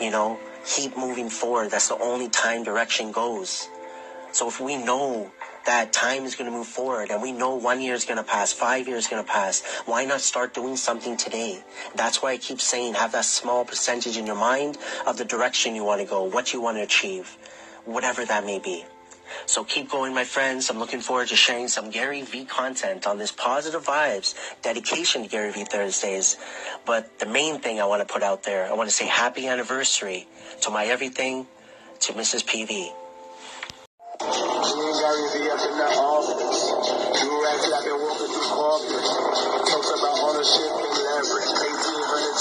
You 0.00 0.10
know, 0.10 0.38
keep 0.64 0.96
moving 0.96 1.28
forward. 1.28 1.70
That's 1.70 1.88
the 1.88 1.98
only 1.98 2.30
time 2.30 2.64
direction 2.64 3.12
goes. 3.12 3.68
So 4.32 4.48
if 4.48 4.60
we 4.60 4.76
know 4.76 5.30
that 5.68 5.92
time 5.92 6.24
is 6.24 6.34
going 6.34 6.50
to 6.50 6.56
move 6.56 6.66
forward 6.66 7.10
and 7.10 7.20
we 7.20 7.30
know 7.30 7.54
one 7.54 7.82
year 7.82 7.92
is 7.92 8.06
going 8.06 8.16
to 8.16 8.24
pass, 8.24 8.54
five 8.54 8.88
years 8.88 9.04
is 9.04 9.10
going 9.10 9.22
to 9.22 9.30
pass, 9.30 9.62
why 9.84 10.02
not 10.06 10.22
start 10.22 10.54
doing 10.54 10.76
something 10.76 11.14
today? 11.14 11.62
That's 11.94 12.22
why 12.22 12.32
I 12.32 12.36
keep 12.38 12.58
saying 12.58 12.94
have 12.94 13.12
that 13.12 13.26
small 13.26 13.66
percentage 13.66 14.16
in 14.16 14.24
your 14.24 14.34
mind 14.34 14.78
of 15.06 15.18
the 15.18 15.26
direction 15.26 15.74
you 15.74 15.84
want 15.84 16.00
to 16.00 16.06
go, 16.06 16.22
what 16.24 16.54
you 16.54 16.62
want 16.62 16.78
to 16.78 16.82
achieve, 16.82 17.36
whatever 17.84 18.24
that 18.24 18.46
may 18.46 18.58
be. 18.58 18.86
So 19.44 19.62
keep 19.62 19.90
going, 19.90 20.14
my 20.14 20.24
friends. 20.24 20.70
I'm 20.70 20.78
looking 20.78 21.00
forward 21.00 21.28
to 21.28 21.36
sharing 21.36 21.68
some 21.68 21.90
Gary 21.90 22.22
Vee 22.22 22.46
content 22.46 23.06
on 23.06 23.18
this 23.18 23.30
positive 23.30 23.84
vibes 23.84 24.34
dedication 24.62 25.22
to 25.22 25.28
Gary 25.28 25.52
Vee 25.52 25.64
Thursdays. 25.64 26.38
But 26.86 27.18
the 27.18 27.26
main 27.26 27.60
thing 27.60 27.78
I 27.78 27.84
want 27.84 28.00
to 28.00 28.10
put 28.10 28.22
out 28.22 28.42
there, 28.42 28.66
I 28.66 28.72
want 28.72 28.88
to 28.88 28.96
say 28.96 29.06
happy 29.06 29.46
anniversary 29.46 30.26
to 30.62 30.70
my 30.70 30.86
everything, 30.86 31.46
to 32.00 32.14
Mrs. 32.14 32.42
PV. 32.46 32.88
The 35.78 35.84
office. 35.84 37.22
You 37.22 37.30
like 37.38 37.62
been 37.86 38.02
walking 38.02 38.26
through 38.34 38.50
corporate. 38.50 39.06
Talks 39.70 39.90
about 39.94 40.18
ownership 40.26 40.74
and 40.74 40.90
leverage. 40.90 41.50
Pay 41.54 41.70
team 41.70 42.02
for 42.02 42.18
the 42.18 42.32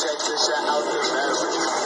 and 0.58 0.66
out 0.66 0.82
the 0.82 0.98
beverage. 1.06 1.77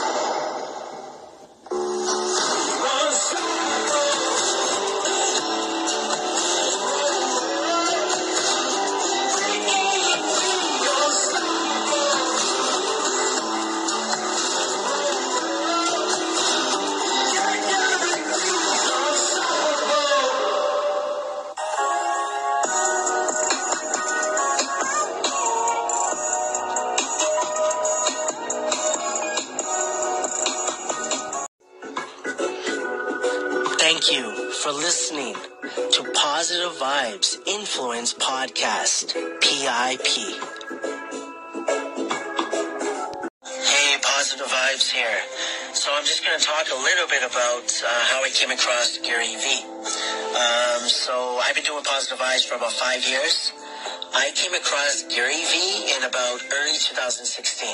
Vibes 44.72 44.90
here. 44.90 45.20
So 45.74 45.92
I'm 45.92 46.04
just 46.04 46.24
going 46.24 46.38
to 46.38 46.44
talk 46.44 46.64
a 46.72 46.80
little 46.80 47.08
bit 47.08 47.20
about 47.20 47.68
uh, 47.84 47.88
how 48.08 48.24
I 48.24 48.30
came 48.32 48.50
across 48.50 48.98
Gary 49.04 49.36
Vee. 49.36 49.64
Um, 49.68 50.88
so 50.88 51.40
I've 51.44 51.54
been 51.54 51.64
doing 51.64 51.84
Positive 51.84 52.18
Vibes 52.18 52.48
for 52.48 52.56
about 52.56 52.72
five 52.72 53.04
years. 53.04 53.52
I 54.14 54.30
came 54.32 54.52
across 54.54 55.04
Gary 55.12 55.40
Vee 55.44 55.92
in 55.96 56.04
about 56.04 56.40
early 56.52 56.76
2016. 56.76 57.68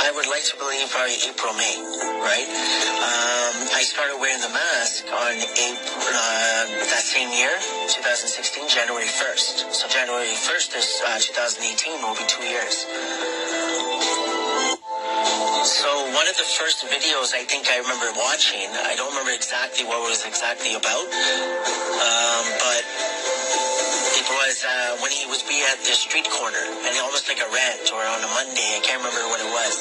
I 0.00 0.12
would 0.16 0.28
like 0.28 0.44
to 0.48 0.56
believe 0.56 0.88
probably 0.88 1.16
April, 1.28 1.52
May, 1.56 1.76
right? 2.24 2.48
Um, 2.48 3.54
I 3.72 3.84
started 3.84 4.16
wearing 4.20 4.40
the 4.40 4.52
mask 4.52 5.04
on 5.08 5.32
April, 5.36 6.00
uh, 6.12 6.64
that 6.92 7.04
same 7.04 7.28
year, 7.32 7.52
2016, 7.92 8.68
January 8.68 9.08
1st. 9.08 9.72
So 9.72 9.88
January 9.88 10.32
1st 10.32 10.76
is 10.76 10.88
uh, 11.08 11.20
2018 11.20 12.00
will 12.04 12.16
be 12.16 12.24
two 12.28 12.44
years. 12.44 12.84
So 15.68 15.84
one 16.16 16.24
of 16.24 16.32
the 16.40 16.48
first 16.48 16.80
videos 16.88 17.36
I 17.36 17.44
think 17.44 17.68
I 17.68 17.76
remember 17.84 18.08
watching, 18.16 18.64
I 18.72 18.96
don't 18.96 19.12
remember 19.12 19.36
exactly 19.36 19.84
what 19.84 20.00
it 20.00 20.08
was 20.08 20.24
exactly 20.24 20.72
about, 20.72 21.04
um, 21.04 22.44
but 22.56 22.82
it 24.16 24.24
was 24.32 24.64
uh, 24.64 24.96
when 25.04 25.12
he 25.12 25.28
was 25.28 25.44
be 25.44 25.60
at 25.68 25.76
the 25.84 25.92
street 25.92 26.24
corner 26.32 26.64
and 26.88 26.92
almost 27.04 27.28
like 27.28 27.44
a 27.44 27.48
rant 27.52 27.84
or 27.92 28.00
on 28.00 28.24
a 28.24 28.30
Monday. 28.32 28.64
I 28.64 28.80
can't 28.80 28.96
remember 29.04 29.20
what 29.28 29.44
it 29.44 29.50
was. 29.52 29.76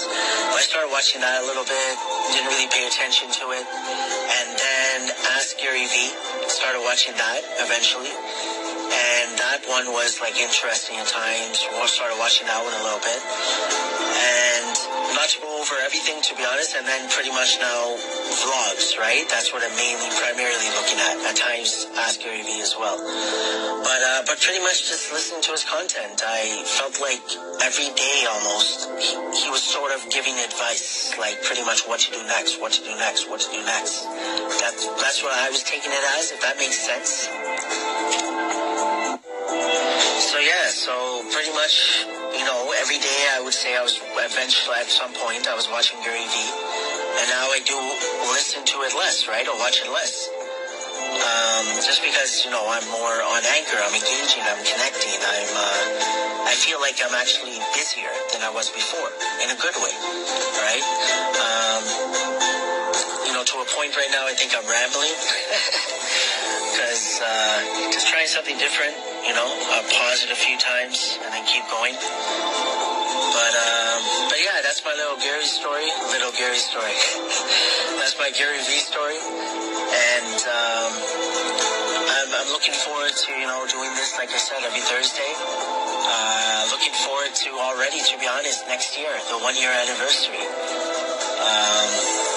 But 0.51 0.60
I 0.60 0.63
started 0.67 0.91
watching 0.91 1.24
that 1.24 1.39
a 1.39 1.46
little 1.48 1.63
bit, 1.63 1.94
didn't 2.36 2.51
really 2.51 2.67
pay 2.67 2.84
attention 2.84 3.32
to 3.32 3.56
it. 3.56 3.63
And 3.63 4.48
then 4.60 4.98
Ask 5.39 5.56
Gary 5.56 5.88
Vee, 5.88 6.12
started 6.51 6.84
watching 6.84 7.15
that 7.15 7.48
eventually. 7.63 8.12
And 8.12 9.39
that 9.39 9.63
one 9.72 9.88
was 9.96 10.20
like 10.20 10.36
interesting 10.36 11.00
at 11.00 11.08
times. 11.08 11.63
We 11.63 11.79
started 11.88 12.20
watching 12.20 12.44
that 12.51 12.60
one 12.60 12.75
a 12.75 12.84
little 12.84 13.00
bit. 13.00 13.24
Everything 15.98 16.22
to 16.22 16.36
be 16.38 16.46
honest, 16.46 16.77
and 16.77 16.86
then 16.86 17.10
pretty 17.10 17.32
much 17.34 17.58
now 17.58 17.98
vlogs, 18.46 18.98
right? 19.01 19.25
That's 19.34 19.50
what 19.50 19.66
I'm 19.66 19.74
mainly 19.74 20.13
primarily 20.22 20.70
looking 20.77 21.01
at. 21.01 21.18
At 21.25 21.36
times 21.36 21.89
Ask 21.98 22.22
Gary 22.22 22.44
Vee 22.44 22.62
as 22.62 22.77
well. 22.77 23.01
But 23.82 24.01
uh, 24.06 24.22
but 24.30 24.38
pretty 24.38 24.62
much 24.62 24.86
just 24.86 25.12
listening 25.12 25.42
to 25.50 25.58
his 25.58 25.66
content, 25.66 26.22
I 26.22 26.62
felt 26.77 27.01
like 27.01 27.25
every 27.66 27.89
day 27.98 28.30
almost 28.30 28.94
he, 29.01 29.18
he 29.42 29.50
was 29.50 29.63
sort 29.66 29.89
of 29.89 30.06
giving 30.13 30.38
advice, 30.38 31.18
like 31.18 31.42
pretty 31.42 31.66
much 31.66 31.82
what 31.89 32.00
to 32.06 32.12
do 32.13 32.22
next, 32.30 32.62
what 32.62 32.74
to 32.77 32.82
do 32.86 32.94
next, 33.01 33.25
what 33.30 33.42
to 33.42 33.50
do 33.50 33.66
next. 33.66 34.06
That's 34.62 34.86
that's 35.01 35.24
what 35.25 35.34
I 35.34 35.50
was 35.50 35.63
taking 35.63 35.89
it 35.89 36.04
as, 36.22 36.30
if 36.30 36.42
that 36.46 36.62
makes 36.62 36.77
sense. 36.77 37.25
So 40.30 40.38
yeah, 40.38 40.68
so 40.70 41.24
pretty 41.34 41.54
much, 41.58 42.06
know, 42.48 42.72
every 42.80 42.98
day 42.98 43.22
I 43.36 43.44
would 43.44 43.54
say 43.54 43.75
I 43.75 43.84
was 43.84 44.00
eventually 44.00 44.80
at 44.80 44.88
some 44.88 45.12
point 45.12 45.51
I 45.51 45.56
was 45.56 45.68
watching 45.68 46.00
Gary 46.00 46.24
Vee, 46.24 46.51
and 47.20 47.27
now 47.27 47.51
I 47.51 47.60
do 47.68 47.75
listen 48.32 48.63
to 48.63 48.77
it 48.88 48.96
less, 48.96 49.27
right, 49.27 49.44
or 49.44 49.56
watch 49.60 49.84
it 49.84 49.92
less. 49.92 50.32
Um, 50.98 51.66
just 51.84 52.00
because 52.00 52.48
you 52.48 52.51
know 52.51 52.63
I'm 52.63 52.88
more 52.88 53.16
on 53.36 53.42
anchor, 53.51 53.77
I'm 53.84 53.92
engaging, 53.92 54.48
I'm 54.48 54.63
connecting, 54.63 55.20
I'm. 55.20 55.51
Uh, 55.51 56.27
I 56.48 56.56
feel 56.56 56.80
like 56.80 56.96
I'm 57.04 57.12
actually 57.12 57.60
busier 57.75 58.08
than 58.32 58.39
I 58.39 58.48
was 58.56 58.72
before 58.72 59.12
in 59.44 59.51
a 59.51 59.58
good 59.60 59.75
way, 59.84 59.92
right? 60.63 60.86
Um, 61.44 62.07
point 63.77 63.93
right 63.93 64.10
now, 64.10 64.25
I 64.25 64.34
think 64.34 64.57
I'm 64.57 64.65
rambling 64.65 65.13
because 66.74 67.22
uh, 67.22 67.62
just 67.93 68.10
trying 68.10 68.25
something 68.25 68.57
different. 68.57 68.98
You 69.22 69.38
know, 69.38 69.46
uh, 69.46 69.86
pause 69.86 70.25
it 70.25 70.34
a 70.34 70.39
few 70.39 70.57
times 70.57 71.22
and 71.22 71.29
then 71.29 71.46
keep 71.46 71.62
going. 71.69 71.93
But 71.93 73.53
um, 73.53 74.01
but 74.34 74.39
yeah, 74.41 74.65
that's 74.65 74.81
my 74.81 74.98
little 74.98 75.22
Gary 75.22 75.46
story. 75.46 75.86
Little 76.10 76.34
Gary 76.34 76.57
story. 76.57 76.89
that's 78.01 78.17
my 78.17 78.34
Gary 78.34 78.57
V 78.65 78.81
story. 78.81 79.22
And 79.22 80.41
um, 80.41 80.91
I'm, 82.17 82.29
I'm 82.34 82.50
looking 82.50 82.74
forward 82.74 83.13
to, 83.13 83.29
you 83.38 83.46
know, 83.46 83.62
doing 83.69 83.93
this, 83.93 84.17
like 84.17 84.34
I 84.34 84.41
said, 84.41 84.65
every 84.65 84.81
Thursday. 84.81 85.31
Uh, 85.38 86.65
looking 86.74 86.98
forward 87.05 87.29
to 87.46 87.50
already, 87.62 88.01
to 88.10 88.17
be 88.17 88.25
honest, 88.25 88.65
next 88.65 88.98
year, 88.98 89.13
the 89.29 89.38
one 89.38 89.53
year 89.53 89.69
anniversary. 89.69 90.41
Um, 91.46 92.27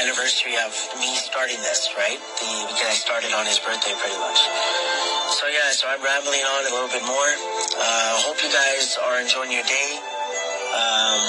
anniversary 0.00 0.56
of 0.64 0.72
me 0.96 1.12
starting 1.20 1.60
this, 1.60 1.92
right? 1.96 2.16
The, 2.16 2.50
because 2.70 2.88
I 2.88 2.96
started 2.96 3.32
on 3.36 3.44
his 3.44 3.60
birthday 3.60 3.92
pretty 3.98 4.16
much. 4.16 4.40
So 5.36 5.44
yeah, 5.48 5.68
so 5.74 5.88
I'm 5.88 6.00
rambling 6.00 6.40
on 6.40 6.60
a 6.68 6.72
little 6.72 6.92
bit 6.92 7.04
more. 7.04 7.30
Uh, 7.76 8.12
hope 8.24 8.40
you 8.40 8.52
guys 8.52 8.96
are 9.00 9.20
enjoying 9.20 9.52
your 9.52 9.64
day. 9.64 9.90
Um, 10.72 11.20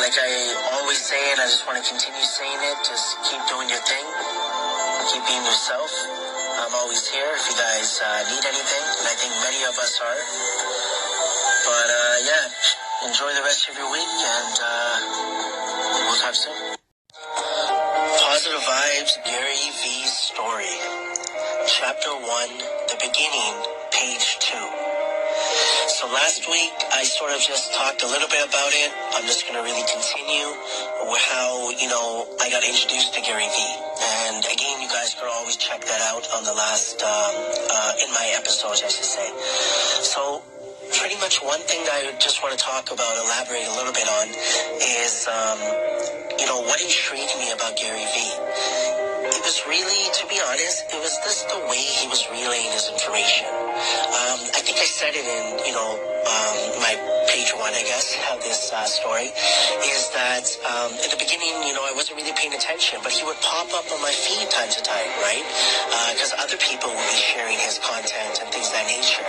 like 0.00 0.16
I 0.16 0.30
always 0.78 1.00
say, 1.00 1.18
and 1.32 1.40
I 1.40 1.46
just 1.48 1.66
want 1.66 1.80
to 1.80 1.84
continue 1.84 2.22
saying 2.22 2.60
it, 2.62 2.76
just 2.84 3.16
keep 3.26 3.42
doing 3.48 3.68
your 3.68 3.82
thing. 3.82 4.06
Keep 5.12 5.22
being 5.26 5.44
yourself. 5.44 5.90
I'm 6.62 6.74
always 6.74 7.06
here 7.08 7.30
if 7.36 7.44
you 7.48 7.56
guys 7.56 8.00
uh, 8.02 8.22
need 8.32 8.44
anything, 8.44 8.84
and 9.00 9.06
I 9.06 9.14
think 9.18 9.32
many 9.44 9.62
of 9.68 9.76
us 9.78 9.98
are. 10.02 10.20
But 11.64 11.88
uh, 11.90 12.16
yeah, 12.24 12.44
enjoy 13.08 13.30
the 13.34 13.44
rest 13.44 13.68
of 13.68 13.76
your 13.76 13.90
week, 13.92 14.08
and 14.08 14.54
uh, 14.62 15.35
we'll 16.16 16.32
talk. 16.32 16.78
Positive 18.20 18.60
Vibes, 18.60 19.14
Gary 19.24 19.68
V's 19.82 20.12
story. 20.12 20.76
Chapter 21.68 22.10
1, 22.10 22.48
The 22.88 22.96
Beginning, 23.00 23.54
page 23.92 24.38
2. 24.40 24.56
So 25.88 26.06
last 26.08 26.48
week, 26.48 26.72
I 26.94 27.04
sort 27.04 27.32
of 27.32 27.40
just 27.40 27.74
talked 27.74 28.02
a 28.02 28.06
little 28.06 28.28
bit 28.28 28.48
about 28.48 28.72
it. 28.72 28.92
I'm 29.14 29.24
just 29.24 29.44
going 29.46 29.56
to 29.56 29.64
really 29.64 29.84
continue 29.92 30.46
how, 31.36 31.70
you 31.70 31.88
know, 31.88 32.26
I 32.40 32.50
got 32.50 32.64
introduced 32.64 33.14
to 33.14 33.20
Gary 33.20 33.48
Vee. 33.48 33.76
And 34.28 34.44
again, 34.44 34.80
you 34.80 34.88
guys 34.88 35.14
can 35.14 35.28
always 35.32 35.56
check 35.56 35.80
that 35.80 36.00
out 36.12 36.24
on 36.36 36.44
the 36.44 36.52
last, 36.52 37.02
um, 37.02 37.34
uh, 37.72 37.92
in 38.04 38.10
my 38.12 38.32
episodes, 38.36 38.82
I 38.84 38.88
should 38.88 39.04
say. 39.04 39.28
So 40.02 40.42
pretty 41.06 41.20
much 41.20 41.40
one 41.40 41.60
thing 41.60 41.78
that 41.84 42.02
I 42.02 42.18
just 42.18 42.42
want 42.42 42.58
to 42.58 42.64
talk 42.64 42.90
about, 42.90 43.14
elaborate 43.14 43.62
a 43.62 43.74
little 43.78 43.92
bit 43.94 44.10
on, 44.10 44.26
is, 44.26 45.30
um, 45.30 45.58
you 46.34 46.46
know, 46.46 46.66
what 46.66 46.82
intrigued 46.82 47.30
me 47.38 47.52
about 47.52 47.76
Gary 47.76 48.02
Vee 48.10 49.06
it 49.26 49.42
was 49.42 49.66
really, 49.66 50.06
to 50.14 50.26
be 50.26 50.38
honest, 50.38 50.86
it 50.86 51.00
was 51.02 51.18
just 51.18 51.48
the 51.48 51.58
way 51.66 51.82
he 51.82 52.06
was 52.06 52.30
relaying 52.30 52.70
his 52.70 52.88
information. 52.90 53.46
Um, 53.46 54.38
I 54.54 54.62
think 54.62 54.78
I 54.78 54.86
said 54.86 55.14
it 55.14 55.26
in, 55.26 55.66
you 55.66 55.74
know, 55.74 56.15
um, 56.26 56.82
my 56.82 56.94
page 57.30 57.54
one, 57.54 57.72
I 57.74 57.82
guess, 57.86 58.18
of 58.32 58.42
this 58.42 58.72
uh, 58.72 58.84
story, 58.86 59.30
is 59.86 60.10
that 60.14 60.46
um, 60.66 60.90
in 60.98 61.08
the 61.10 61.18
beginning, 61.18 61.54
you 61.62 61.74
know, 61.74 61.86
I 61.86 61.94
wasn't 61.94 62.18
really 62.18 62.34
paying 62.34 62.54
attention, 62.54 62.98
but 63.02 63.12
he 63.14 63.22
would 63.24 63.38
pop 63.42 63.70
up 63.74 63.86
on 63.90 64.00
my 64.02 64.10
feed 64.10 64.50
time 64.50 64.70
to 64.70 64.80
time, 64.82 65.10
right? 65.22 65.44
Because 66.14 66.34
uh, 66.34 66.42
other 66.42 66.58
people 66.58 66.90
would 66.90 67.10
be 67.10 67.20
sharing 67.20 67.58
his 67.58 67.78
content 67.82 68.42
and 68.42 68.50
things 68.50 68.68
of 68.70 68.74
that 68.74 68.86
nature. 68.90 69.26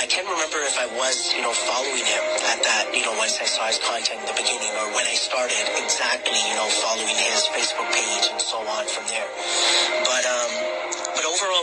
I 0.00 0.08
can't 0.08 0.28
remember 0.28 0.60
if 0.64 0.76
I 0.80 0.88
was, 0.96 1.32
you 1.36 1.42
know, 1.44 1.52
following 1.52 2.04
him 2.04 2.22
at 2.48 2.60
that, 2.64 2.92
you 2.96 3.04
know, 3.04 3.14
once 3.20 3.36
I 3.40 3.46
saw 3.46 3.68
his 3.68 3.80
content 3.80 4.24
in 4.24 4.26
the 4.28 4.38
beginning 4.38 4.72
or 4.80 4.88
when 4.96 5.04
I 5.04 5.16
started 5.16 5.60
exactly, 5.76 6.40
you 6.48 6.56
know, 6.56 6.68
following 6.84 7.16
his 7.16 7.44
Facebook 7.52 7.88
page 7.92 8.32
and 8.32 8.40
so 8.40 8.58
on 8.64 8.84
from 8.88 9.04
there. 9.12 9.28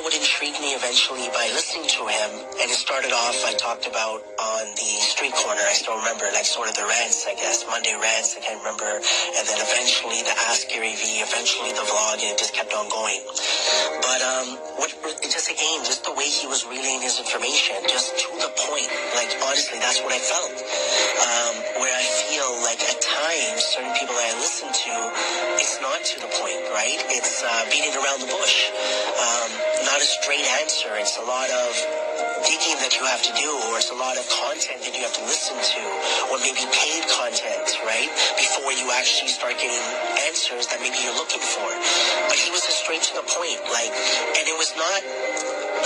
What 0.08 0.16
intrigued 0.16 0.64
me 0.64 0.72
eventually 0.72 1.28
by 1.36 1.52
listening 1.52 1.84
to 2.00 2.08
him, 2.08 2.32
and 2.64 2.72
it 2.72 2.80
started 2.80 3.12
off, 3.12 3.44
I 3.44 3.52
talked 3.60 3.92
about 3.92 4.24
on 4.40 4.64
the 4.80 4.92
street 5.04 5.36
corner, 5.36 5.60
I 5.60 5.76
still 5.76 6.00
remember, 6.00 6.32
like 6.32 6.48
sort 6.48 6.72
of 6.72 6.80
the 6.80 6.88
rants, 6.88 7.28
I 7.28 7.36
guess, 7.36 7.68
Monday 7.68 7.92
rants, 7.92 8.32
I 8.32 8.40
can't 8.40 8.56
remember, 8.64 8.88
and 8.88 9.44
then 9.44 9.60
eventually 9.60 10.24
the 10.24 10.32
Ask 10.48 10.72
Gary 10.72 10.96
V, 10.96 11.20
eventually 11.20 11.76
the 11.76 11.84
vlog, 11.84 12.24
and 12.24 12.32
it 12.32 12.40
just 12.40 12.56
kept 12.56 12.72
on 12.72 12.88
going. 12.88 13.20
But, 14.00 14.24
um, 14.24 14.48
what, 14.80 14.96
just 15.28 15.52
again, 15.52 15.84
just 15.84 16.08
the 16.08 16.16
way 16.16 16.32
he 16.32 16.48
was 16.48 16.64
relaying 16.64 17.04
his 17.04 17.20
information, 17.20 17.76
just 17.92 18.16
to 18.16 18.32
the 18.40 18.52
point, 18.64 18.88
like 19.12 19.36
honestly, 19.44 19.76
that's 19.84 20.00
what 20.08 20.16
I 20.16 20.24
felt. 20.24 20.56
Um, 20.56 21.56
where 21.79 21.93
I 21.93 22.05
feel 22.27 22.50
like 22.65 22.81
at 22.81 22.98
times, 23.01 23.62
certain 23.63 23.93
people 23.98 24.15
that 24.17 24.34
I 24.34 24.36
listen 24.41 24.69
to, 24.69 24.93
it's 25.62 25.77
not 25.81 26.01
to 26.01 26.17
the 26.22 26.29
point, 26.29 26.62
right? 26.74 27.00
It's 27.13 27.43
uh, 27.46 27.50
beating 27.69 27.93
around 27.93 28.22
the 28.22 28.29
bush. 28.29 28.69
Um, 29.17 29.50
not 29.86 30.00
a 30.01 30.07
straight 30.07 30.46
answer. 30.62 30.89
It's 30.98 31.17
a 31.17 31.25
lot 31.25 31.50
of 31.50 31.69
digging 32.46 32.77
that 32.81 32.98
you 32.98 33.03
have 33.05 33.22
to 33.25 33.34
do, 33.38 33.50
or 33.69 33.77
it's 33.77 33.93
a 33.93 34.00
lot 34.00 34.17
of 34.17 34.25
content 34.29 34.81
that 34.86 34.93
you 34.93 35.03
have 35.05 35.15
to 35.17 35.25
listen 35.25 35.57
to, 35.57 35.81
or 36.34 36.41
maybe 36.41 36.65
paid 36.74 37.03
content, 37.10 37.67
right? 37.86 38.10
Before 38.38 38.74
you 38.74 38.89
actually 38.93 39.29
start 39.34 39.57
getting 39.57 39.86
answers 40.29 40.69
that 40.74 40.81
maybe 40.81 40.98
you're 41.01 41.17
looking 41.17 41.41
for. 41.41 41.69
But 42.29 42.38
he 42.38 42.50
was 42.50 42.65
just 42.65 42.86
straight 42.86 43.03
to 43.10 43.13
the 43.22 43.25
point, 43.25 43.60
like, 43.69 43.93
and 44.38 44.46
it 44.46 44.57
was 44.57 44.74
not 44.77 45.00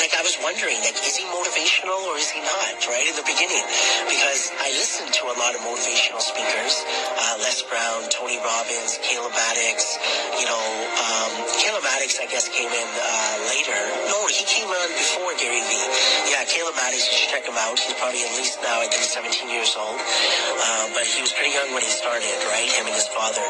like 0.02 0.18
I 0.18 0.26
was 0.26 0.34
wondering, 0.42 0.82
like, 0.82 0.98
is 1.06 1.14
he 1.14 1.30
motivational 1.30 2.02
or 2.10 2.18
is 2.18 2.34
he 2.34 2.42
not? 2.42 2.74
Right 2.90 3.06
in 3.06 3.14
the 3.14 3.22
beginning, 3.22 3.62
because 4.10 4.50
I 4.58 4.74
listened 4.74 5.14
to 5.14 5.30
a 5.30 5.36
lot 5.38 5.54
of 5.54 5.62
motivational 5.62 6.18
speakers, 6.18 6.74
uh, 7.22 7.38
Les 7.46 7.62
Brown, 7.70 8.10
Tony 8.10 8.42
Robbins, 8.42 8.98
Caleb 9.06 9.30
Maddox. 9.38 10.02
You 10.42 10.50
know, 10.50 10.66
um, 10.98 11.32
Caleb 11.62 11.86
Maddox, 11.86 12.18
I 12.18 12.26
guess, 12.26 12.50
came 12.50 12.74
in 12.74 12.90
uh, 12.98 13.46
later. 13.54 13.78
No, 14.10 14.26
he 14.26 14.42
came 14.50 14.66
on 14.66 14.90
before 14.98 15.38
Gary 15.38 15.62
Vee. 15.70 15.86
Yeah, 16.34 16.50
Caleb 16.50 16.74
Maddox, 16.82 17.06
you 17.06 17.14
should 17.22 17.30
check 17.38 17.46
him 17.46 17.62
out. 17.62 17.78
He's 17.78 17.94
probably 18.02 18.26
at 18.26 18.34
least 18.42 18.58
now, 18.66 18.82
I 18.82 18.90
think, 18.90 19.06
17 19.06 19.54
years 19.54 19.78
old. 19.78 20.02
Uh, 20.02 20.98
but 20.98 21.06
he 21.06 21.22
was 21.22 21.30
pretty 21.30 21.54
young 21.54 21.78
when 21.78 21.86
he 21.86 21.94
started, 21.94 22.34
right? 22.50 22.66
Him 22.74 22.90
and 22.90 22.98
his 22.98 23.06
father. 23.14 23.46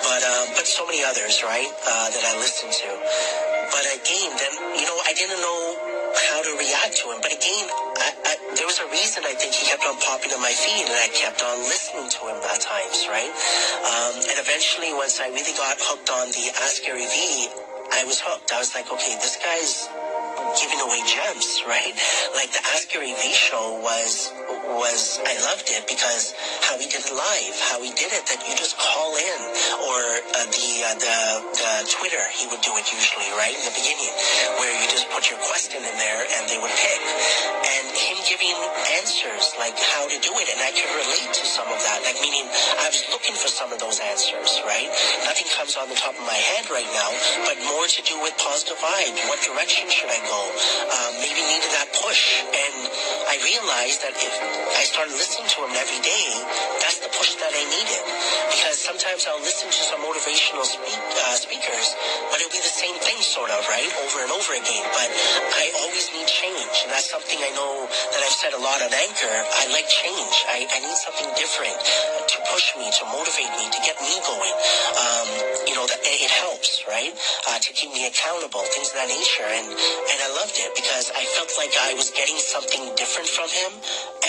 But 0.00 0.24
um, 0.24 0.56
but 0.56 0.64
so 0.64 0.88
many 0.88 1.04
others, 1.04 1.44
right? 1.44 1.68
Uh, 1.68 2.08
that 2.08 2.24
I 2.24 2.40
listened 2.40 2.72
to. 2.72 2.88
But 3.68 3.84
again, 4.00 4.32
then 4.40 4.54
you 4.80 4.88
know, 4.88 4.98
I 5.04 5.12
didn't 5.12 5.44
know 5.44 5.89
how 6.30 6.40
to 6.42 6.52
react 6.58 6.96
to 7.02 7.12
him. 7.12 7.20
But 7.22 7.32
again, 7.34 7.66
I, 7.98 8.08
I, 8.26 8.32
there 8.56 8.66
was 8.66 8.80
a 8.80 8.88
reason 8.90 9.24
I 9.26 9.34
think 9.38 9.54
he 9.54 9.66
kept 9.68 9.84
on 9.86 9.96
popping 10.00 10.32
on 10.32 10.42
my 10.42 10.52
feed, 10.54 10.86
and 10.86 10.98
I 10.98 11.08
kept 11.12 11.42
on 11.42 11.58
listening 11.66 12.08
to 12.10 12.20
him 12.30 12.38
at 12.50 12.60
times, 12.60 13.06
right? 13.10 13.32
Um, 13.84 14.14
and 14.20 14.38
eventually, 14.40 14.92
once 14.94 15.20
I 15.20 15.28
really 15.30 15.54
got 15.56 15.76
hooked 15.80 16.10
on 16.10 16.30
the 16.34 16.44
Ask 16.64 16.84
Gary 16.84 17.06
V, 17.06 17.48
I 17.92 18.04
was 18.06 18.20
hooked. 18.22 18.52
I 18.52 18.58
was 18.58 18.74
like, 18.74 18.90
okay, 18.92 19.14
this 19.20 19.38
guy's 19.42 19.88
giving 20.58 20.80
away 20.82 21.00
gems, 21.06 21.62
right? 21.68 21.94
Like 22.34 22.50
the 22.50 22.62
Ask 22.74 22.90
Gary 22.90 23.14
show 23.34 23.78
was 23.82 24.32
was 24.78 25.18
I 25.26 25.34
loved 25.50 25.68
it 25.70 25.86
because 25.86 26.34
how 26.66 26.78
he 26.78 26.86
did 26.86 27.02
it 27.02 27.12
live, 27.14 27.54
how 27.70 27.82
he 27.82 27.90
did 27.94 28.10
it 28.14 28.24
that 28.30 28.40
you 28.46 28.54
just 28.56 28.78
call 28.78 29.14
in, 29.18 29.40
or 29.90 30.00
uh, 30.34 30.46
the 30.50 30.70
uh, 30.86 30.96
the 30.98 31.18
the 31.54 31.72
Twitter 31.90 32.22
he 32.34 32.46
would 32.50 32.62
do 32.62 32.72
it 32.78 32.86
usually 32.90 33.28
right 33.38 33.54
in 33.54 33.64
the 33.66 33.74
beginning, 33.74 34.12
where 34.62 34.72
you 34.78 34.86
just 34.90 35.10
put 35.10 35.28
your 35.30 35.38
question 35.46 35.82
in 35.82 35.94
there 35.98 36.22
and 36.38 36.42
they 36.50 36.58
would 36.58 36.74
pick, 36.74 37.00
and 37.66 37.84
him 37.94 38.18
giving 38.26 38.56
answers 38.98 39.54
like 39.58 39.76
how 39.76 40.06
to 40.08 40.18
do 40.22 40.32
it, 40.38 40.46
and 40.50 40.60
I 40.62 40.70
could 40.74 40.90
relate 40.94 41.30
to 41.34 41.44
some 41.46 41.68
of 41.68 41.78
that, 41.82 42.02
like 42.06 42.18
meaning 42.22 42.46
I 42.80 42.86
was 42.90 43.02
looking 43.12 43.34
for 43.36 43.50
some 43.50 43.72
of 43.74 43.78
those 43.82 43.98
answers, 44.00 44.62
right? 44.66 44.88
Nothing 45.26 45.48
comes 45.54 45.76
on 45.76 45.88
the 45.90 45.98
top 45.98 46.14
of 46.14 46.24
my 46.26 46.38
head 46.38 46.70
right 46.70 46.88
now, 46.94 47.10
but 47.46 47.56
more 47.66 47.86
to 47.86 48.00
do 48.06 48.16
with 48.22 48.34
positive 48.38 48.78
vibes. 48.78 49.18
What 49.28 49.40
direction 49.42 49.90
should 49.90 50.10
I 50.10 50.20
go? 50.26 50.39
Um, 50.42 51.12
maybe 51.22 51.40
needed 51.44 51.72
that 51.76 51.90
push, 52.00 52.42
and 52.42 52.76
I 53.30 53.36
realized 53.44 54.02
that 54.04 54.14
if 54.16 54.34
I 54.76 54.84
started 54.88 55.14
listening 55.14 55.48
to 55.52 55.58
him 55.66 55.74
every 55.76 56.00
day, 56.02 56.26
that's 56.82 57.00
the 57.02 57.10
push 57.14 57.36
that 57.40 57.52
I 57.52 57.64
needed. 57.68 58.02
Because 58.52 58.76
sometimes 58.80 59.26
I'll 59.28 59.42
listen 59.42 59.68
to 59.70 59.82
some 59.86 60.00
motivational 60.02 60.64
speak, 60.66 60.96
uh, 60.96 61.36
speakers, 61.38 61.94
but 62.32 62.40
it'll 62.40 62.52
be 62.54 62.62
the 62.62 62.72
same 62.74 62.96
thing, 63.00 63.18
sort 63.22 63.50
of, 63.52 63.62
right, 63.70 63.90
over 64.06 64.18
and 64.24 64.32
over 64.32 64.52
again. 64.56 64.84
But 64.92 65.08
I 65.56 65.64
always 65.86 66.10
need 66.12 66.26
change, 66.26 66.74
and 66.84 66.90
that's 66.92 67.10
something 67.10 67.38
I 67.38 67.52
know 67.54 67.86
that 67.86 68.20
I've 68.22 68.38
said 68.38 68.52
a 68.56 68.62
lot 68.62 68.80
on 68.82 68.92
Anchor. 68.92 69.36
I 69.60 69.68
like 69.72 69.88
change. 69.88 70.34
I, 70.50 70.66
I 70.66 70.78
need 70.82 70.98
something 70.98 71.30
different 71.36 71.76
to 71.76 72.36
push 72.52 72.74
me, 72.76 72.88
to 72.88 73.04
motivate 73.12 73.52
me, 73.58 73.66
to 73.70 73.80
get 73.86 73.96
me 74.02 74.14
going. 74.26 74.54
Um, 74.98 75.28
helps, 76.50 76.82
right, 76.90 77.14
uh, 77.48 77.58
to 77.62 77.70
keep 77.72 77.94
me 77.94 78.06
accountable, 78.06 78.62
things 78.74 78.90
of 78.90 78.98
that 78.98 79.08
nature. 79.08 79.46
And 79.46 79.68
and 79.70 80.18
I 80.18 80.28
loved 80.42 80.58
it 80.58 80.74
because 80.74 81.12
I 81.14 81.22
felt 81.38 81.50
like 81.62 81.70
I 81.78 81.94
was 81.94 82.10
getting 82.10 82.36
something 82.38 82.82
different 82.98 83.30
from 83.30 83.46
him 83.48 83.72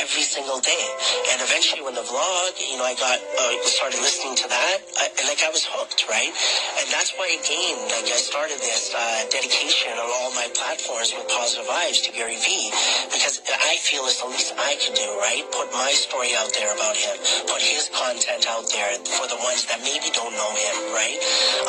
every 0.01 0.25
single 0.25 0.57
day. 0.59 0.85
And 1.29 1.37
eventually, 1.45 1.85
when 1.85 1.93
the 1.93 2.01
vlog, 2.01 2.57
you 2.57 2.77
know, 2.81 2.87
I 2.89 2.97
got 2.97 3.21
uh, 3.21 3.53
started 3.69 4.01
listening 4.01 4.33
to 4.41 4.47
that, 4.49 4.77
I, 4.97 5.05
like 5.29 5.45
I 5.45 5.53
was 5.53 5.61
hooked, 5.61 6.09
right? 6.09 6.33
And 6.81 6.87
that's 6.89 7.13
why 7.21 7.29
again, 7.29 7.77
like 7.93 8.09
I 8.09 8.17
started 8.17 8.57
this 8.57 8.89
uh, 8.97 9.29
dedication 9.29 9.93
on 9.93 10.09
all 10.09 10.33
my 10.33 10.49
platforms 10.57 11.13
with 11.13 11.29
positive 11.29 11.69
vibes 11.69 12.01
to 12.05 12.11
Gary 12.17 12.41
Vee 12.41 12.73
because 13.13 13.45
I 13.45 13.77
feel 13.85 14.01
it's 14.09 14.17
the 14.25 14.29
least 14.33 14.57
I 14.57 14.73
can 14.81 14.97
do, 14.97 15.05
right? 15.21 15.45
Put 15.53 15.69
my 15.69 15.93
story 15.93 16.33
out 16.33 16.49
there 16.57 16.73
about 16.73 16.97
him, 16.97 17.15
put 17.45 17.61
his 17.61 17.93
content 17.93 18.49
out 18.49 18.65
there 18.73 18.97
for 19.05 19.29
the 19.29 19.37
ones 19.45 19.69
that 19.69 19.85
maybe 19.85 20.09
don't 20.17 20.33
know 20.33 20.51
him, 20.57 20.75
right? 20.97 21.19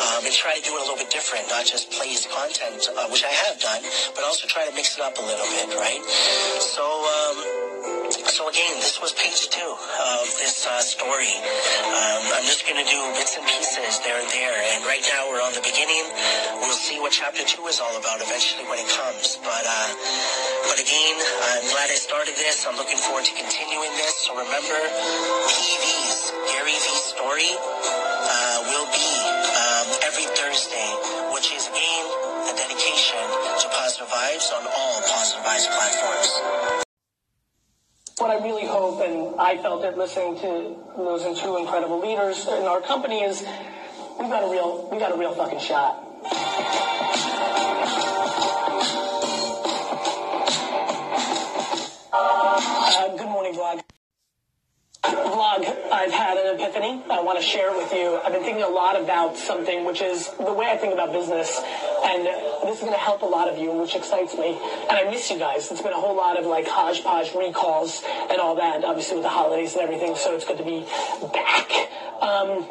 Um, 0.09 0.25
and 0.25 0.33
try 0.33 0.57
to 0.57 0.63
do 0.65 0.73
it 0.73 0.81
a 0.81 0.85
little 0.89 0.97
bit 0.97 1.13
different, 1.13 1.45
not 1.53 1.69
just 1.69 1.93
play 1.93 2.09
his 2.09 2.25
content, 2.25 2.81
uh, 2.97 3.05
which 3.13 3.21
I 3.21 3.33
have 3.45 3.61
done, 3.61 3.85
but 4.17 4.25
also 4.25 4.49
try 4.49 4.65
to 4.65 4.73
mix 4.73 4.97
it 4.97 5.05
up 5.05 5.21
a 5.21 5.25
little 5.25 5.45
bit, 5.53 5.69
right? 5.77 6.01
So. 6.57 6.81
Um, 6.81 7.63
so 8.29 8.47
again, 8.47 8.79
this 8.79 9.01
was 9.01 9.11
page 9.13 9.49
two 9.49 9.71
of 9.71 10.27
this 10.39 10.65
uh, 10.65 10.79
story. 10.79 11.33
Um, 11.33 12.21
I'm 12.39 12.47
just 12.47 12.63
going 12.63 12.79
to 12.79 12.87
do 12.87 12.99
bits 13.19 13.35
and 13.35 13.45
pieces 13.45 13.99
there 14.03 14.19
and 14.19 14.29
there. 14.31 14.53
And 14.53 14.85
right 14.85 15.03
now 15.11 15.27
we're 15.27 15.43
on 15.43 15.51
the 15.51 15.63
beginning. 15.63 16.03
We'll 16.63 16.77
see 16.77 16.99
what 16.99 17.11
chapter 17.11 17.43
two 17.43 17.67
is 17.67 17.83
all 17.83 17.95
about 17.99 18.23
eventually 18.23 18.63
when 18.69 18.79
it 18.79 18.87
comes. 18.87 19.37
But 19.43 19.63
uh, 19.67 19.89
but 20.71 20.79
again, 20.79 21.15
I'm 21.19 21.65
glad 21.73 21.91
I 21.91 21.99
started 21.99 22.35
this. 22.39 22.63
I'm 22.63 22.79
looking 22.79 22.99
forward 22.99 23.25
to 23.27 23.33
continuing 23.35 23.91
this. 23.99 24.23
So 24.23 24.37
remember, 24.37 24.79
PV's 25.51 26.31
Gary 26.47 26.77
V 26.79 26.87
story 27.03 27.51
uh, 27.51 28.57
will 28.71 28.87
be 28.93 29.09
um, 29.57 29.87
every 30.07 30.27
Thursday, 30.31 30.89
which 31.35 31.51
is 31.51 31.67
again 31.67 32.05
a 32.47 32.53
dedication 32.55 33.23
to 33.59 33.65
positive 33.73 34.07
vibes 34.07 34.47
on 34.55 34.63
all 34.69 35.01
positive 35.11 35.43
vibes 35.43 35.67
platforms. 35.67 36.82
What 38.23 38.31
I 38.31 38.41
really 38.41 38.65
hope, 38.65 39.01
and 39.01 39.37
I 39.37 39.57
felt 39.57 39.83
it 39.83 39.97
listening 39.97 40.39
to 40.39 40.77
those 40.95 41.41
two 41.41 41.57
incredible 41.57 41.99
leaders 41.99 42.47
in 42.47 42.63
our 42.63 42.79
company, 42.79 43.21
is 43.21 43.41
we 44.17 44.29
got 44.29 44.47
a 44.47 44.49
real, 44.49 44.87
we 44.89 44.97
got 44.97 45.11
a 45.11 45.17
real 45.17 45.35
fucking 45.35 45.59
shot. 45.59 45.99
Uh, 52.13 53.17
good 53.17 53.27
morning, 53.27 53.55
vlog. 53.55 53.82
Vlog, 55.33 55.65
I've 55.91 56.11
had 56.11 56.37
an 56.37 56.53
epiphany. 56.53 57.01
I 57.09 57.19
want 57.21 57.39
to 57.39 57.43
share 57.43 57.73
it 57.73 57.77
with 57.77 57.91
you. 57.91 58.19
I've 58.23 58.33
been 58.33 58.43
thinking 58.43 58.61
a 58.61 58.69
lot 58.69 59.01
about 59.01 59.35
something, 59.35 59.83
which 59.83 59.99
is 59.99 60.29
the 60.37 60.53
way 60.53 60.67
I 60.67 60.77
think 60.77 60.93
about 60.93 61.11
business, 61.11 61.59
and 62.05 62.23
this 62.69 62.77
is 62.77 62.81
going 62.81 62.93
to 62.93 62.99
help 62.99 63.23
a 63.23 63.25
lot 63.25 63.49
of 63.49 63.57
you, 63.57 63.71
which 63.71 63.95
excites 63.95 64.35
me. 64.37 64.55
And 64.89 64.91
I 64.91 65.09
miss 65.09 65.31
you 65.31 65.39
guys. 65.39 65.71
It's 65.71 65.81
been 65.81 65.91
a 65.91 65.99
whole 65.99 66.15
lot 66.15 66.37
of 66.37 66.45
like 66.45 66.67
hodgepodge 66.67 67.33
recalls 67.33 68.03
and 68.29 68.39
all 68.39 68.53
that, 68.57 68.83
obviously 68.83 69.15
with 69.15 69.23
the 69.23 69.29
holidays 69.29 69.73
and 69.73 69.81
everything. 69.81 70.15
So 70.15 70.35
it's 70.35 70.45
good 70.45 70.59
to 70.59 70.63
be 70.63 70.85
back. 71.33 71.71
Um, 72.21 72.69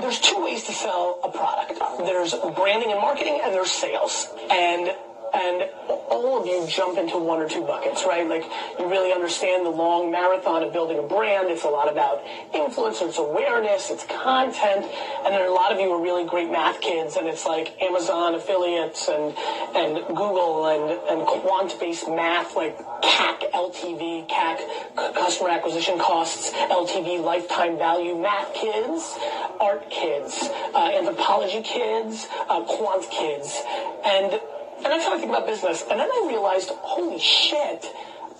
there's 0.00 0.20
two 0.20 0.42
ways 0.42 0.64
to 0.64 0.72
sell 0.72 1.20
a 1.22 1.28
product. 1.28 1.78
There's 1.98 2.32
branding 2.56 2.90
and 2.92 3.00
marketing, 3.00 3.40
and 3.44 3.52
there's 3.52 3.70
sales. 3.70 4.26
And 4.50 4.96
and 5.34 5.68
all 5.88 6.40
of 6.40 6.46
you 6.46 6.66
jump 6.68 6.98
into 6.98 7.18
one 7.18 7.40
or 7.40 7.48
two 7.48 7.62
buckets, 7.62 8.04
right? 8.04 8.26
Like 8.26 8.44
you 8.78 8.88
really 8.88 9.12
understand 9.12 9.64
the 9.64 9.70
long 9.70 10.10
marathon 10.10 10.62
of 10.62 10.72
building 10.72 10.98
a 10.98 11.02
brand. 11.02 11.48
It's 11.48 11.64
a 11.64 11.68
lot 11.68 11.90
about 11.90 12.22
influence, 12.54 13.00
it's 13.00 13.18
awareness, 13.18 13.90
it's 13.90 14.04
content, 14.04 14.84
and 15.24 15.34
then 15.34 15.46
a 15.46 15.52
lot 15.52 15.72
of 15.72 15.78
you 15.78 15.90
are 15.92 16.02
really 16.02 16.24
great 16.24 16.50
math 16.50 16.80
kids, 16.80 17.16
and 17.16 17.26
it's 17.26 17.46
like 17.46 17.80
Amazon 17.80 18.34
affiliates 18.34 19.08
and 19.08 19.34
and 19.74 20.06
Google 20.08 20.66
and 20.66 20.90
and 21.10 21.26
quant-based 21.26 22.08
math 22.08 22.56
like 22.56 22.76
CAC, 23.02 23.50
LTV, 23.52 24.28
CAC, 24.28 25.14
customer 25.14 25.50
acquisition 25.50 25.98
costs, 25.98 26.50
LTV, 26.52 27.22
lifetime 27.22 27.78
value, 27.78 28.16
math 28.20 28.52
kids, 28.54 29.16
art 29.60 29.88
kids, 29.90 30.48
uh, 30.74 30.90
anthropology 30.94 31.62
kids, 31.62 32.26
uh, 32.48 32.62
quant 32.62 33.08
kids, 33.10 33.62
and 34.04 34.40
and 34.84 34.92
I 34.94 35.18
think 35.18 35.30
about 35.30 35.46
business. 35.46 35.82
And 35.90 36.00
then 36.00 36.08
I 36.08 36.26
realized, 36.28 36.70
holy 36.70 37.18
shit, 37.18 37.86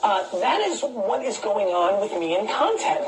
uh, 0.03 0.25
that 0.41 0.61
is 0.63 0.81
what 0.81 1.23
is 1.23 1.37
going 1.39 1.67
on 1.69 2.01
with 2.01 2.13
me 2.19 2.39
in 2.39 2.49
content. 2.49 3.05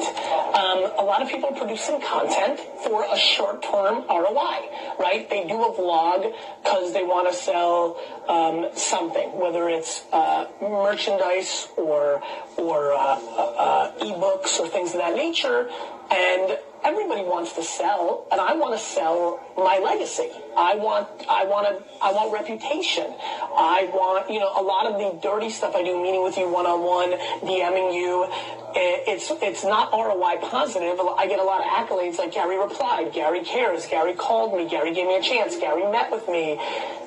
Um, 0.55 0.93
a 0.99 1.05
lot 1.05 1.23
of 1.23 1.29
people 1.29 1.49
are 1.49 1.57
producing 1.57 2.01
content 2.03 2.61
for 2.85 3.07
a 3.11 3.17
short-term 3.17 4.05
ROI, 4.09 4.69
right? 4.99 5.27
They 5.31 5.47
do 5.49 5.65
a 5.65 5.73
vlog 5.73 6.35
because 6.63 6.93
they 6.93 7.03
want 7.03 7.31
to 7.31 7.35
sell 7.35 7.97
um, 8.29 8.69
something, 8.75 9.33
whether 9.39 9.71
it's 9.71 10.05
uh, 10.13 10.47
merchandise 10.61 11.69
or 11.77 12.23
or 12.59 12.93
uh, 12.93 12.99
uh, 12.99 13.93
ebooks 14.01 14.61
or 14.61 14.69
things 14.69 14.93
of 14.93 14.99
that 14.99 15.17
nature, 15.17 15.71
and 16.13 16.59
everybody 16.85 17.23
wants 17.23 17.55
to 17.55 17.63
sell, 17.63 18.27
and 18.31 18.41
I 18.41 18.55
want 18.55 18.79
to 18.79 18.85
sell 18.85 19.41
my 19.57 19.79
legacy. 19.79 20.29
I 20.57 20.75
want, 20.77 21.09
I 21.29 21.45
want 21.47 21.65
to, 21.69 21.85
I 22.03 22.13
want 22.13 22.33
reputation. 22.33 23.07
I 23.09 23.89
want, 23.93 24.29
you 24.29 24.41
know, 24.41 24.53
a 24.55 24.61
lot 24.61 24.87
of 24.87 24.99
the 25.01 25.19
dirty 25.27 25.49
stuff 25.49 25.75
I 25.75 25.83
do, 25.83 26.03
meeting 26.03 26.23
with 26.23 26.37
you 26.37 26.49
one 26.49 26.67
on 26.67 26.83
one, 26.83 27.13
DMing 27.41 27.95
you. 27.95 28.29
It's 28.75 29.31
it's 29.43 29.65
not 29.65 29.93
ROI 29.93 30.41
positive. 30.49 31.01
I 31.01 31.27
get 31.27 31.39
a 31.39 31.45
lot 31.45 31.61
of 31.61 31.67
accolades 31.67 32.19
like 32.19 32.33
Gary 32.33 32.59
replied, 32.59 33.13
Gary 33.13 33.45
cares, 33.45 33.87
Gary 33.87 34.15
called 34.15 34.57
me, 34.57 34.69
Gary 34.69 34.95
gave 34.95 35.07
me 35.07 35.17
a 35.17 35.23
chance, 35.23 35.57
Gary 35.57 35.85
met 35.91 36.11
with 36.11 36.27
me, 36.29 36.53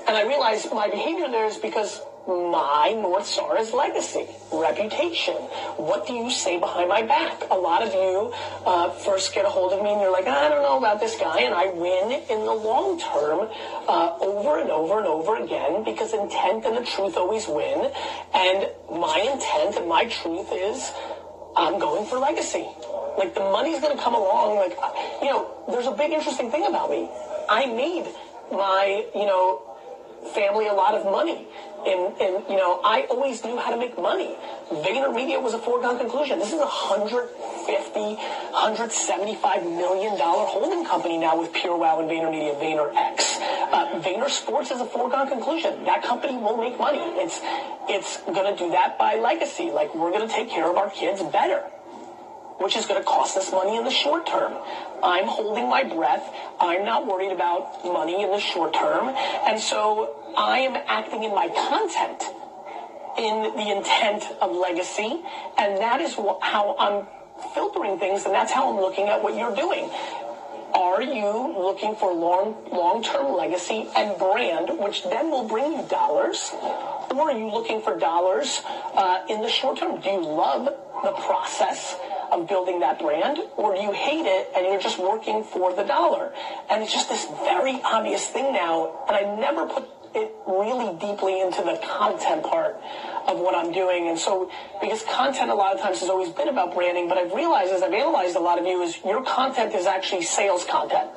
and 0.07 0.15
I 0.15 0.23
realize 0.27 0.67
my 0.71 0.89
behavior 0.89 1.27
there 1.27 1.45
is 1.45 1.57
because 1.57 2.01
my 2.27 2.93
North 2.95 3.27
Star 3.27 3.59
is 3.59 3.71
legacy, 3.71 4.27
reputation. 4.51 5.35
What 5.77 6.07
do 6.07 6.13
you 6.13 6.31
say 6.31 6.59
behind 6.59 6.89
my 6.89 7.03
back? 7.03 7.43
A 7.51 7.55
lot 7.55 7.83
of 7.83 7.93
you 7.93 8.33
uh, 8.65 8.89
first 8.91 9.33
get 9.33 9.45
a 9.45 9.49
hold 9.49 9.73
of 9.73 9.83
me 9.83 9.91
and 9.91 10.01
you're 10.01 10.11
like, 10.11 10.27
I 10.27 10.49
don't 10.49 10.63
know 10.63 10.77
about 10.77 10.99
this 10.99 11.15
guy, 11.17 11.41
and 11.41 11.53
I 11.53 11.67
win 11.67 12.23
in 12.29 12.45
the 12.45 12.53
long 12.53 12.99
term 12.99 13.47
uh, 13.87 14.17
over 14.19 14.59
and 14.59 14.71
over 14.71 14.97
and 14.97 15.07
over 15.07 15.37
again 15.43 15.83
because 15.83 16.13
intent 16.13 16.65
and 16.65 16.77
the 16.77 16.85
truth 16.85 17.15
always 17.15 17.47
win. 17.47 17.91
And 18.33 18.69
my 18.89 19.19
intent 19.21 19.77
and 19.77 19.87
my 19.87 20.05
truth 20.05 20.49
is 20.51 20.91
I'm 21.55 21.79
going 21.79 22.05
for 22.07 22.17
legacy. 22.17 22.67
Like 23.17 23.33
the 23.33 23.41
money's 23.41 23.79
going 23.79 23.95
to 23.95 24.03
come 24.03 24.15
along. 24.15 24.57
Like, 24.57 24.77
you 25.21 25.29
know, 25.29 25.63
there's 25.69 25.87
a 25.87 25.93
big 25.93 26.11
interesting 26.11 26.51
thing 26.51 26.65
about 26.65 26.89
me. 26.89 27.09
I 27.49 27.67
made 27.67 28.07
my, 28.51 29.05
you 29.13 29.25
know, 29.25 29.61
family 30.33 30.67
a 30.67 30.73
lot 30.73 30.95
of 30.95 31.05
money. 31.05 31.47
And, 31.85 32.19
and, 32.19 32.43
you 32.49 32.57
know, 32.57 32.81
I 32.83 33.05
always 33.09 33.43
knew 33.43 33.57
how 33.57 33.69
to 33.69 33.77
make 33.77 33.97
money. 33.97 34.35
VaynerMedia 34.71 35.41
was 35.41 35.53
a 35.53 35.59
foregone 35.59 35.99
conclusion. 35.99 36.39
This 36.39 36.49
is 36.49 36.59
a 36.59 36.65
150, 36.65 37.99
175 37.99 39.63
million 39.63 40.17
dollar 40.17 40.45
holding 40.45 40.83
company 40.85 41.17
now 41.19 41.39
with 41.39 41.53
PureWow 41.53 42.01
and 42.01 42.09
VaynerMedia, 42.09 42.57
VaynerX. 42.59 43.37
Uh, 43.71 44.01
Vayner 44.01 44.29
Sports 44.29 44.71
is 44.71 44.81
a 44.81 44.85
foregone 44.85 45.27
conclusion. 45.27 45.85
That 45.85 46.01
company 46.03 46.37
will 46.37 46.57
make 46.57 46.79
money. 46.79 46.99
It's, 47.21 47.39
it's 47.87 48.17
going 48.25 48.51
to 48.51 48.57
do 48.57 48.71
that 48.71 48.97
by 48.97 49.15
legacy. 49.15 49.69
Like, 49.69 49.93
we're 49.93 50.11
going 50.11 50.27
to 50.27 50.33
take 50.33 50.49
care 50.49 50.69
of 50.69 50.77
our 50.77 50.89
kids 50.89 51.21
better 51.21 51.61
which 52.59 52.75
is 52.75 52.85
going 52.85 52.99
to 52.99 53.05
cost 53.05 53.37
us 53.37 53.51
money 53.51 53.77
in 53.77 53.83
the 53.83 53.91
short 53.91 54.25
term. 54.25 54.53
I'm 55.03 55.27
holding 55.27 55.69
my 55.69 55.83
breath. 55.83 56.23
I'm 56.59 56.85
not 56.85 57.05
worried 57.05 57.31
about 57.31 57.83
money 57.83 58.23
in 58.23 58.31
the 58.31 58.39
short 58.39 58.73
term. 58.73 59.09
And 59.47 59.59
so 59.59 60.15
I 60.37 60.59
am 60.59 60.75
acting 60.87 61.23
in 61.23 61.35
my 61.35 61.49
content 61.49 62.23
in 63.17 63.55
the 63.55 63.71
intent 63.71 64.23
of 64.41 64.51
legacy. 64.51 65.23
And 65.57 65.77
that 65.77 66.01
is 66.01 66.15
how 66.15 66.75
I'm 66.79 67.07
filtering 67.53 67.99
things. 67.99 68.25
And 68.25 68.33
that's 68.33 68.51
how 68.51 68.73
I'm 68.73 68.79
looking 68.79 69.07
at 69.07 69.21
what 69.21 69.35
you're 69.35 69.55
doing. 69.55 69.89
Are 70.73 71.01
you 71.01 71.55
looking 71.57 71.95
for 71.95 72.13
long, 72.13 72.67
long-term 72.69 73.33
legacy 73.33 73.87
and 73.95 74.17
brand, 74.19 74.77
which 74.77 75.03
then 75.03 75.31
will 75.31 75.47
bring 75.47 75.71
you 75.71 75.83
dollars? 75.87 76.51
Or 76.53 77.31
are 77.31 77.37
you 77.37 77.49
looking 77.49 77.81
for 77.81 77.97
dollars 77.97 78.61
uh, 78.65 79.23
in 79.29 79.41
the 79.41 79.49
short 79.49 79.79
term? 79.79 80.01
Do 80.01 80.09
you 80.09 80.25
love 80.25 80.65
the 80.65 81.11
process 81.11 81.95
of 82.31 82.47
building 82.47 82.79
that 82.79 82.99
brand, 82.99 83.39
or 83.57 83.75
you 83.75 83.91
hate 83.91 84.25
it 84.25 84.51
and 84.55 84.65
you're 84.65 84.81
just 84.81 84.99
working 84.99 85.43
for 85.43 85.73
the 85.73 85.83
dollar? 85.83 86.33
And 86.69 86.83
it's 86.83 86.93
just 86.93 87.09
this 87.09 87.25
very 87.43 87.81
obvious 87.83 88.25
thing 88.27 88.53
now, 88.53 89.05
and 89.07 89.15
I 89.15 89.35
never 89.35 89.65
put 89.67 89.89
it 90.15 90.31
really 90.47 90.97
deeply 90.97 91.41
into 91.41 91.61
the 91.61 91.77
content 91.83 92.43
part 92.43 92.79
of 93.27 93.39
what 93.39 93.53
I'm 93.53 93.71
doing. 93.73 94.07
And 94.07 94.17
so, 94.17 94.49
because 94.81 95.03
content 95.03 95.51
a 95.51 95.55
lot 95.55 95.75
of 95.75 95.81
times 95.81 95.99
has 95.99 96.09
always 96.09 96.29
been 96.29 96.47
about 96.47 96.73
branding, 96.73 97.09
but 97.09 97.17
I've 97.17 97.33
realized 97.33 97.71
as 97.73 97.83
I've 97.83 97.93
analyzed 97.93 98.35
a 98.35 98.39
lot 98.39 98.57
of 98.57 98.65
you 98.65 98.81
is 98.81 98.97
your 99.03 99.23
content 99.23 99.75
is 99.75 99.85
actually 99.85 100.23
sales 100.23 100.63
content. 100.63 101.09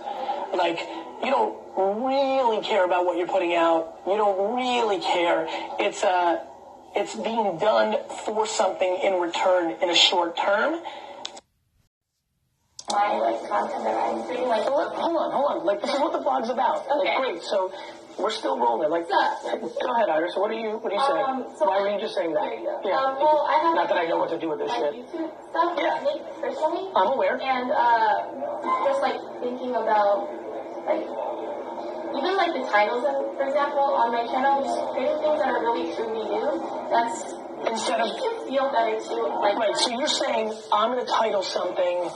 Like, 0.53 0.81
you 1.23 1.31
don't 1.31 1.57
really 1.77 2.63
care 2.65 2.85
about 2.85 3.07
what 3.07 3.17
you're 3.19 3.29
putting 3.29 3.55
out. 3.55 4.01
You 4.07 4.17
don't 4.17 4.57
really 4.57 5.01
care. 5.01 5.47
It's 5.79 6.03
uh, 6.03 6.45
it's 6.99 7.15
being 7.15 7.59
done 7.59 7.97
for 8.25 8.47
something 8.47 8.99
in 9.03 9.15
return 9.21 9.73
in 9.83 9.89
a 9.91 9.95
short 9.95 10.37
term. 10.37 10.81
my 12.91 13.19
like 13.21 13.41
content 13.49 13.85
that 13.85 13.97
I'm 13.97 14.25
creating. 14.25 14.49
Like, 14.49 14.63
Hold 14.65 14.93
hold 14.97 15.17
on, 15.17 15.31
hold 15.33 15.47
on. 15.61 15.67
Like 15.67 15.81
this 15.83 15.93
is 15.93 16.01
what 16.01 16.13
the 16.13 16.21
vlog's 16.25 16.49
about. 16.51 16.87
Okay. 16.89 17.09
Like, 17.11 17.17
great. 17.21 17.43
So 17.43 17.71
we're 18.19 18.31
still 18.33 18.59
rolling. 18.59 18.91
Like, 18.91 19.07
Yeah. 19.09 19.61
go 19.61 19.93
ahead, 19.95 20.09
Iris. 20.09 20.35
What 20.37 20.51
are 20.51 20.55
you? 20.59 20.79
What 20.83 20.91
are 20.93 20.97
you 20.97 21.05
saying? 21.07 21.25
Um, 21.29 21.55
so 21.59 21.69
Why 21.69 21.81
were 21.81 21.91
you 21.93 22.01
just 22.01 22.15
saying 22.17 22.33
that? 22.35 22.43
There 22.49 22.59
you 22.59 22.65
go. 22.65 22.81
Yeah. 22.85 22.97
Um, 22.99 23.17
well, 23.21 23.47
I 23.47 23.55
have 23.63 23.75
Not 23.77 23.89
that 23.93 23.99
I 23.99 24.07
know 24.09 24.19
what 24.19 24.31
to 24.31 24.39
do 24.41 24.49
with 24.49 24.59
this 24.59 24.73
shit. 24.73 24.95
YouTube 25.05 25.31
stuff 25.53 25.77
Yeah. 25.77 26.01
I 26.03 26.19
personally. 26.41 26.89
I'm 26.97 27.09
aware. 27.13 27.37
and 27.41 27.69
uh, 27.71 28.17
just 28.89 29.01
like 29.05 29.21
thinking 29.45 29.77
about 29.77 30.27
like 30.89 31.05
even 32.17 32.37
like 32.37 32.53
the 32.55 32.65
titles, 32.71 33.05
of, 33.05 33.37
for 33.37 33.45
example, 33.49 33.85
on 33.99 34.13
my 34.13 34.25
channel, 34.27 34.63
just 34.65 34.79
creating 34.95 35.19
things 35.21 35.39
that 35.41 35.49
are 35.49 35.61
really 35.61 35.95
truly 35.95 36.25
you. 36.31 36.47
That's 36.91 37.35
Instead 37.59 38.01
of 38.01 38.15
feel 38.47 38.71
better 38.71 39.03
too. 39.03 39.27
Like 39.43 39.59
right. 39.59 39.75
So 39.77 39.91
you're 39.99 40.07
saying 40.07 40.55
I'm 40.71 40.93
going 40.95 41.05
to 41.05 41.11
title 41.11 41.43
something 41.43 42.07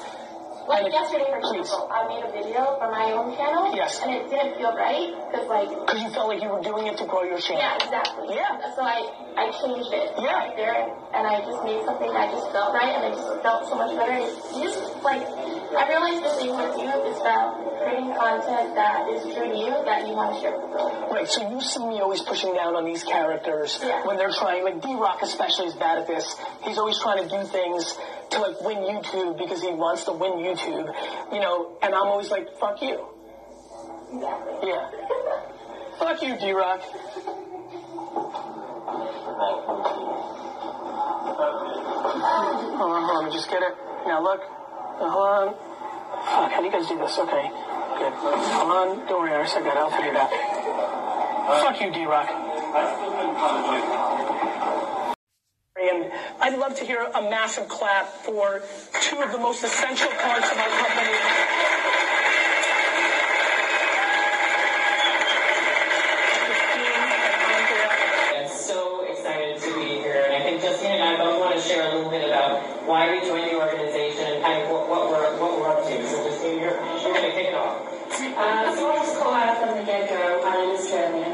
Like 0.70 0.86
And 0.86 0.92
yesterday, 0.94 1.26
for 1.26 1.42
example, 1.42 1.90
I 1.90 2.06
made 2.06 2.22
a 2.22 2.30
video 2.30 2.78
for 2.78 2.86
my 2.94 3.10
own 3.10 3.34
channel. 3.34 3.74
Yes. 3.74 3.98
And 4.06 4.14
it 4.14 4.30
didn't 4.30 4.54
feel 4.54 4.70
right 4.78 5.10
because, 5.10 5.50
like, 5.50 5.66
Because 5.74 5.98
you 5.98 6.10
felt 6.14 6.28
like 6.30 6.38
you 6.40 6.46
were 6.48 6.62
doing 6.62 6.86
it 6.86 6.94
to 7.02 7.06
grow 7.10 7.26
your 7.26 7.42
channel. 7.42 7.58
yeah, 7.58 7.74
exactly. 7.82 8.30
Yeah. 8.38 8.54
So 8.78 8.86
I, 8.86 9.10
I 9.34 9.50
changed 9.50 9.90
it 9.90 10.14
Yeah. 10.22 10.30
right 10.30 10.54
there, 10.54 10.86
and 11.10 11.26
I 11.26 11.42
just 11.42 11.58
made 11.66 11.82
something 11.82 12.14
that 12.14 12.30
just 12.30 12.46
felt 12.54 12.70
right, 12.78 12.94
and 12.94 13.10
it 13.10 13.18
just 13.18 13.42
felt 13.42 13.66
so 13.66 13.74
much 13.74 13.98
better. 13.98 14.14
It 14.22 14.30
you 14.54 14.70
just 14.70 14.78
like 15.02 15.26
I 15.72 15.88
realize 15.88 16.20
the 16.20 16.28
thing 16.36 16.52
with 16.52 16.76
you 16.76 16.92
is 17.08 17.16
about 17.16 17.56
uh, 17.56 17.80
creating 17.80 18.12
content 18.12 18.74
that 18.76 19.08
is 19.08 19.22
true 19.32 19.48
to 19.48 19.56
you 19.56 19.72
that 19.88 20.06
you 20.06 20.12
want 20.12 20.34
to 20.36 20.40
share 20.40 20.52
with 20.52 20.60
the 20.60 20.66
world. 20.68 21.10
Right, 21.10 21.26
so 21.26 21.48
you 21.48 21.60
see 21.60 21.80
me 21.86 22.00
always 22.00 22.20
pushing 22.20 22.52
down 22.54 22.76
on 22.76 22.84
these 22.84 23.02
characters 23.02 23.80
Yeah. 23.82 24.04
when 24.06 24.16
they're 24.18 24.32
trying, 24.32 24.64
like 24.64 24.82
D-Rock 24.82 25.22
especially 25.22 25.66
is 25.68 25.74
bad 25.74 25.98
at 25.98 26.06
this. 26.06 26.36
He's 26.64 26.76
always 26.76 26.98
trying 27.00 27.24
to 27.24 27.28
do 27.28 27.42
things 27.48 27.96
to 28.30 28.38
like 28.40 28.60
win 28.60 28.78
YouTube 28.84 29.38
because 29.38 29.62
he 29.62 29.72
wants 29.72 30.04
to 30.04 30.12
win 30.12 30.32
YouTube, 30.44 30.92
you 31.32 31.40
know, 31.40 31.78
and 31.82 31.94
I'm 31.94 32.06
always 32.06 32.30
like, 32.30 32.52
fuck 32.60 32.82
you. 32.82 33.08
Exactly. 34.12 34.68
Yeah. 34.68 34.90
fuck 35.98 36.20
you, 36.22 36.36
D-Rock. 36.38 36.82
Hold 42.72 42.92
on, 42.92 43.02
hold 43.02 43.16
on, 43.16 43.24
let 43.24 43.32
me 43.32 43.32
just 43.32 43.48
get 43.48 43.62
it. 43.62 43.74
Now 44.06 44.22
look. 44.22 44.61
Hold 44.98 45.28
on. 45.28 45.54
Fuck, 45.54 46.52
how 46.52 46.60
do 46.60 46.66
you 46.66 46.72
guys 46.72 46.86
do 46.88 46.98
this? 46.98 47.18
Okay. 47.18 47.50
Good. 47.98 48.12
Hold 48.12 48.70
on. 48.70 49.06
Don't 49.06 49.22
worry, 49.22 49.32
I 49.32 49.44
got 49.44 49.66
it. 49.66 49.76
I'll 49.76 49.90
figure 49.90 50.10
it 50.10 50.16
out. 50.16 50.30
Fuck 51.62 51.80
you, 51.80 51.92
D-Rock. 51.92 52.28
And 55.76 56.12
I'd 56.40 56.58
love 56.58 56.76
to 56.76 56.84
hear 56.84 57.02
a 57.02 57.22
massive 57.22 57.68
clap 57.68 58.06
for 58.08 58.62
two 59.00 59.20
of 59.20 59.32
the 59.32 59.38
most 59.38 59.64
essential 59.64 60.08
parts 60.08 60.50
of 60.50 60.58
our 60.58 60.68
company. 60.68 61.18
Christine 66.46 66.86
and 66.86 67.12
Andrea. 67.42 67.90
I'm 68.40 68.48
Uh, 78.42 78.74
so 78.74 78.90
I'll 78.90 78.98
just 79.06 79.14
call 79.22 79.34
out 79.34 79.54
from 79.62 79.78
the 79.78 79.84
get-go, 79.86 80.42
my 80.42 80.50
name 80.58 80.74
is 80.74 80.90
Jeremy. 80.90 81.22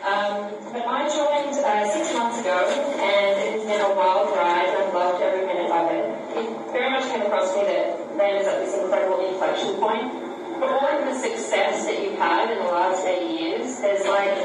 um, 0.00 0.48
but 0.72 0.80
I 0.80 1.04
joined 1.12 1.60
uh, 1.60 1.84
six 1.92 2.08
months 2.16 2.40
ago, 2.40 2.56
and 2.64 3.36
it 3.36 3.52
has 3.52 3.64
been 3.68 3.84
a 3.84 3.92
wild 3.92 4.32
ride. 4.32 4.72
I've 4.80 4.94
loved 4.96 5.20
every 5.20 5.44
minute 5.44 5.68
of 5.68 5.92
it. 5.92 6.08
It 6.40 6.72
very 6.72 6.88
much 6.88 7.04
came 7.12 7.20
across 7.20 7.52
me 7.54 7.68
that 7.68 8.00
Rand 8.16 8.40
is 8.40 8.48
at 8.48 8.64
this 8.64 8.80
incredible 8.80 9.20
inflection 9.28 9.76
point. 9.76 10.08
For 10.56 10.72
all 10.72 10.88
of 10.88 11.04
the 11.04 11.20
success 11.20 11.84
that 11.84 12.00
you've 12.00 12.16
had 12.16 12.48
in 12.48 12.64
the 12.64 12.72
last 12.72 13.04
eight 13.04 13.28
years, 13.28 13.76
there's 13.84 14.08
like 14.08 14.40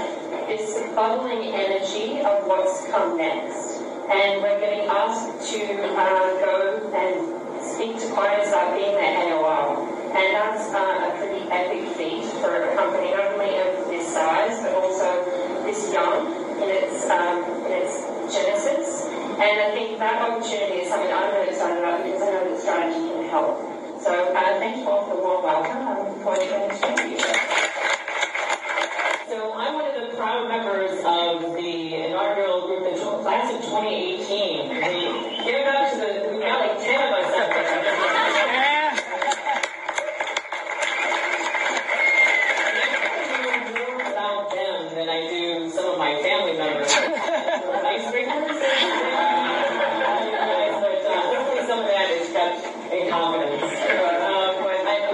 this 0.51 0.75
bubbling 0.91 1.55
energy 1.55 2.19
of 2.19 2.43
what's 2.43 2.83
come 2.91 3.15
next. 3.15 3.79
And 4.11 4.43
we're 4.43 4.59
getting 4.59 4.91
asked 4.91 5.39
to 5.55 5.59
uh, 5.95 6.35
go 6.43 6.83
and 6.91 7.35
speak 7.65 7.99
to 7.99 8.07
clients 8.13 8.51
that 8.51 8.67
have 8.69 8.77
been 8.77 8.93
there 8.93 9.33
AOL. 9.33 9.84
And 9.84 9.84
that's 10.15 10.71
uh, 10.71 11.11
a 11.11 11.17
pretty 11.19 11.43
epic 11.51 11.91
feat 11.97 12.23
for 12.39 12.55
a 12.55 12.75
company 12.75 13.11
not 13.11 13.35
only 13.35 13.59
of 13.59 13.87
this 13.91 14.07
size, 14.13 14.63
but 14.63 14.73
also 14.73 15.25
this 15.67 15.91
young 15.91 16.31
in 16.63 16.69
its, 16.71 17.09
um, 17.09 17.43
in 17.67 17.71
its 17.83 18.07
genesis. 18.31 19.11
And 19.35 19.59
I 19.59 19.71
think 19.75 19.99
that 19.99 20.21
opportunity 20.23 20.87
is 20.87 20.89
something 20.89 21.11
I'm 21.11 21.33
really 21.35 21.49
excited 21.49 21.83
about 21.83 22.03
because 22.03 22.21
I 22.21 22.31
know 22.31 22.47
that 22.47 22.61
strategy 22.61 23.11
can 23.11 23.27
help. 23.27 23.59
So 23.99 24.31
uh, 24.31 24.59
thank 24.59 24.77
you 24.77 24.87
all 24.87 25.03
for 25.03 25.15
the 25.17 25.21
warm 25.21 25.43
welcome. 25.43 25.83
I'm 25.83 25.99
looking 25.99 26.23
forward 26.23 26.39
to 26.39 26.47
getting 26.47 26.71
to. 26.71 27.65
So 29.27 29.51
I'm 29.51 29.73
one 29.75 29.91
of 29.91 29.95
the 29.99 30.15
proud 30.15 30.47
members 30.47 30.95
of 31.03 31.59
the 31.59 32.07
inaugural 32.07 32.67
group, 32.67 32.87
in 32.87 32.95
class 32.95 33.51
of 33.51 33.59
2018. 33.67 34.04
um, 53.11 53.35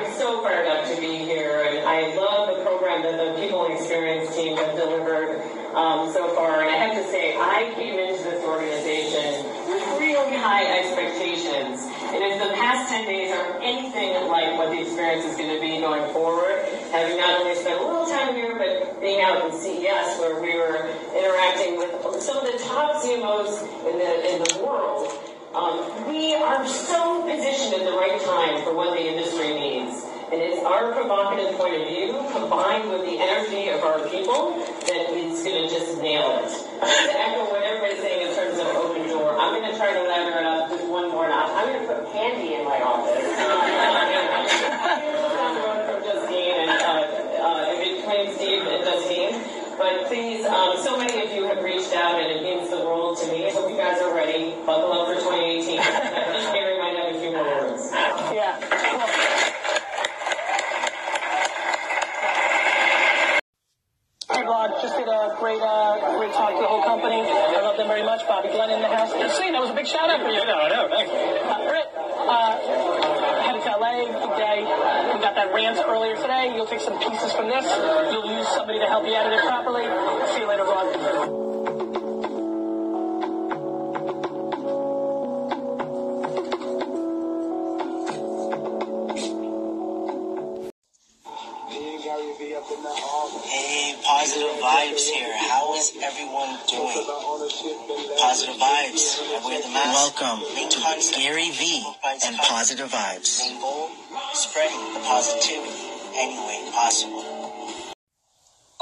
I'm 0.02 0.14
so 0.14 0.42
fired 0.42 0.68
up 0.68 0.86
to 0.94 1.02
be 1.02 1.18
here, 1.18 1.66
and 1.68 1.80
I 1.88 2.16
love 2.16 2.56
the 2.56 2.64
program 2.64 3.02
that 3.04 3.18
the 3.18 3.42
People 3.42 3.66
Experience 3.74 4.36
team 4.36 4.58
have 4.58 4.76
delivered 4.76 5.42
um, 5.74 6.12
so 6.12 6.34
far. 6.36 6.62
And 6.62 6.70
I 6.70 6.76
have 6.76 6.96
to 6.96 7.06
say, 7.12 7.36
I 7.38 7.72
came 7.76 7.98
into 7.98 8.24
this 8.24 8.44
organization 8.44 9.46
with 9.68 9.82
really 10.00 10.38
high 10.38 10.66
expectations. 10.80 11.86
And 12.12 12.22
if 12.22 12.42
the 12.42 12.54
past 12.54 12.90
10 12.90 13.06
days 13.06 13.32
are 13.32 13.60
anything 13.62 14.28
like 14.28 14.58
what 14.58 14.72
the 14.72 14.82
experience 14.82 15.26
is 15.26 15.38
going 15.38 15.54
to 15.54 15.62
be 15.62 15.80
going 15.80 16.12
forward, 16.14 16.66
having 16.92 17.18
not 17.18 17.42
only 17.42 17.56
spent 17.56 17.80
a 17.80 17.86
little 17.86 18.06
time 18.06 18.36
here, 18.36 18.58
but 18.58 19.00
being 19.00 19.22
out 19.22 19.46
in 19.46 19.52
CES 19.54 20.20
where 20.20 20.42
we 20.42 20.54
were 20.58 20.90
interacting 21.16 21.78
with 21.78 22.22
some 22.22 22.38
of 22.38 22.46
the 22.46 22.58
top 22.64 23.02
CMOs 23.02 23.64
in 23.90 23.98
the, 23.98 24.12
in 24.34 24.38
the 24.44 24.66
world, 24.66 25.08
um, 25.54 26.08
we 26.08 26.34
are 26.34 26.66
so 26.68 27.22
positioned 27.24 27.76
at 27.76 27.86
the 27.86 27.92
right 27.92 28.22
time 28.22 28.64
for 28.64 28.74
what 28.74 28.96
the 28.96 29.04
industry 29.04 29.54
needs. 29.54 30.06
And 30.32 30.40
it's 30.40 30.64
our 30.64 30.94
provocative 30.94 31.60
point 31.60 31.76
of 31.76 31.88
view 31.90 32.16
combined 32.32 32.90
with 32.90 33.04
the 33.04 33.20
energy 33.20 33.68
of 33.68 33.84
our 33.84 34.00
people 34.08 34.56
that 34.88 35.12
is 35.12 35.44
going 35.44 35.68
to 35.68 35.68
just 35.68 36.00
nail 36.02 36.40
it. 36.40 36.48
to 36.48 37.20
echo 37.20 37.52
what 37.52 37.64
everybody's 37.64 38.00
saying 38.00 38.30
in 38.30 38.36
terms 38.36 38.58
of 38.60 38.68
open 38.80 39.10
door, 39.10 39.38
I'm 39.38 39.60
going 39.60 39.70
to 39.70 39.76
try 39.78 39.92
to 39.92 40.04
ladder 40.08 40.40
it 40.40 40.46
up 40.46 40.70
just 40.70 40.88
one 40.88 41.12
more 41.12 41.28
notch. 41.28 41.52
I'm 41.52 41.68
going 41.68 41.84
to 41.84 41.88
put 41.94 42.14
candy 42.14 42.56
in 42.56 42.64
my 42.64 42.80
office. 42.80 43.20
From 45.52 46.04
Justine 46.04 46.70
and 46.70 46.72
between 48.02 48.36
Steve 48.36 48.64
and 48.68 48.84
Justine. 48.84 49.62
But 49.78 50.06
please, 50.08 50.46
um, 50.46 50.78
so 50.78 50.98
many 50.98 51.26
of 51.26 51.34
you 51.34 51.46
have 51.46 51.64
reached 51.64 51.94
out 51.94 52.22
and 52.22 52.32
it 52.32 52.44
means 52.44 52.70
the 52.70 52.78
world 52.78 53.18
to 53.20 53.32
me. 53.32 53.50
Hope 53.52 53.70
you 53.70 53.78
guys 53.78 54.02
are 54.02 54.14
ready. 54.14 54.54
Buckle 54.66 54.94
up 54.94 55.08
for 55.08 55.16
2018. 55.16 55.80
I 55.80 55.84
think 55.84 56.54
Gary 56.54 56.78
might 56.78 56.96
have 56.98 57.16
a 57.16 57.20
few 57.20 57.32
more 57.32 57.44
words. 57.44 57.90
Yeah. 57.92 58.60
Cool. 58.62 59.32
Hey, 64.32 64.44
Vlog, 64.48 64.82
just 64.82 64.98
did 64.98 65.08
a 65.08 65.36
great, 65.40 65.62
uh, 65.62 66.18
great 66.18 66.32
talk 66.34 66.56
to 66.56 66.62
the 66.62 66.68
whole 66.68 66.84
company. 66.84 67.22
I 67.22 67.62
love 67.62 67.78
them 67.78 67.88
very 67.88 68.04
much. 68.04 68.22
Bobby 68.28 68.41
Glenn 68.52 68.70
in 68.70 68.82
the 68.82 68.88
house. 68.88 69.12
See, 69.38 69.52
that 69.52 69.62
was 69.62 69.70
a 69.70 69.74
big 69.74 69.88
shout 69.88 70.10
out 70.10 70.22
for 70.22 70.30
you. 70.30 70.44
No, 70.46 70.56
I 70.56 70.70
know. 70.70 70.88
Thanks. 70.90 71.12
Uh, 71.12 71.60
Britt, 71.68 71.88
uh, 71.96 72.52
headed 73.44 73.64
to 73.64 73.72
LA, 73.80 74.06
big 74.06 74.34
day. 74.38 74.60
We 75.14 75.20
got 75.22 75.36
that 75.36 75.54
rant 75.54 75.80
earlier 75.88 76.16
today. 76.16 76.54
You'll 76.56 76.68
take 76.68 76.82
some 76.82 77.00
pieces 77.00 77.32
from 77.34 77.48
this. 77.48 77.66
You'll 78.12 78.32
use 78.32 78.48
somebody 78.50 78.80
to 78.80 78.86
help 78.86 79.06
you 79.06 79.14
edit 79.14 79.34
it 79.34 79.42
properly. 79.48 79.84
See 80.36 80.42
you 80.42 80.48
later, 80.48 80.64
Vlog. 80.64 81.41
Spreading 104.52 104.94
the 104.94 105.00
positivity 105.00 105.72
any 106.16 106.36
way 106.36 106.70
possible. 106.74 107.24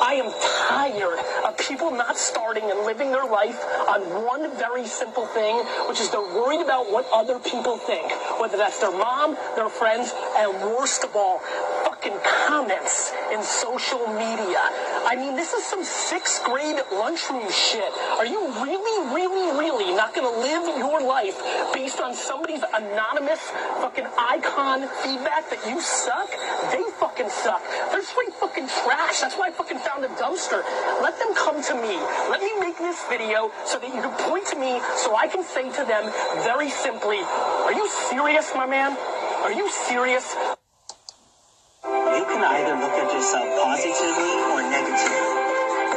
I 0.02 0.14
am 0.16 0.32
tired 0.68 1.20
of 1.46 1.58
people 1.60 1.92
not 1.92 2.18
starting 2.18 2.72
and 2.72 2.88
living 2.88 3.12
their 3.12 3.26
life 3.26 3.60
on 3.88 4.02
one 4.26 4.50
very 4.58 4.88
simple 4.88 5.28
thing, 5.28 5.58
which 5.88 6.00
is 6.00 6.10
they're 6.10 6.22
worried 6.22 6.62
about 6.62 6.92
what 6.92 7.06
other 7.14 7.38
people 7.38 7.78
think, 7.78 8.10
whether 8.40 8.58
that's 8.58 8.80
their 8.80 8.92
mom, 8.92 9.38
their 9.56 9.70
friends, 9.70 10.12
and 10.38 10.54
worst 10.74 11.04
of 11.04 11.16
all, 11.16 11.40
fucking 12.00 12.20
comments 12.48 13.12
in 13.34 13.44
social 13.44 14.08
media. 14.08 14.60
I 15.04 15.16
mean, 15.18 15.36
this 15.36 15.54
is 15.54 15.64
some 15.66 15.84
sixth 15.84 16.44
grade 16.46 16.80
lunchroom 16.92 17.50
shit. 17.52 17.92
Are 18.18 18.26
you 18.26 18.40
really, 18.64 19.14
really, 19.14 19.60
really 19.60 19.94
not 19.96 20.16
gonna 20.16 20.30
live 20.30 20.78
your 20.78 21.02
life 21.02 21.36
based 21.74 22.00
on 22.00 22.14
somebody's 22.14 22.64
anonymous 22.74 23.40
fucking 23.84 24.08
icon 24.18 24.88
feedback 25.04 25.50
that 25.50 25.60
you 25.68 25.82
suck? 25.82 26.30
They 26.72 26.84
fucking 27.00 27.30
suck. 27.30 27.62
They're 27.92 28.04
straight 28.04 28.34
fucking 28.34 28.68
trash. 28.68 29.20
That's 29.20 29.36
why 29.36 29.48
I 29.48 29.52
fucking 29.52 29.80
found 29.80 30.06
a 30.06 30.10
dumpster. 30.10 30.64
Let 31.02 31.20
them 31.20 31.36
come 31.36 31.62
to 31.64 31.76
me. 31.76 32.00
Let 32.32 32.42
me 32.42 32.52
make 32.60 32.78
this 32.78 33.04
video 33.10 33.52
so 33.66 33.80
that 33.80 33.94
you 33.94 34.02
can 34.02 34.16
point 34.30 34.46
to 34.48 34.60
me 34.60 34.80
so 34.96 35.16
I 35.16 35.28
can 35.28 35.44
say 35.44 35.68
to 35.68 35.84
them 35.84 36.12
very 36.48 36.70
simply, 36.70 37.20
are 37.20 37.74
you 37.74 37.90
serious, 38.10 38.52
my 38.56 38.66
man? 38.66 38.96
Are 39.44 39.52
you 39.52 39.70
serious? 39.70 40.36
Can 42.30 42.46
either 42.46 42.76
look 42.78 42.94
at 42.94 43.10
yourself 43.14 43.48
positively 43.58 44.34
or 44.54 44.62
negatively. 44.62 45.26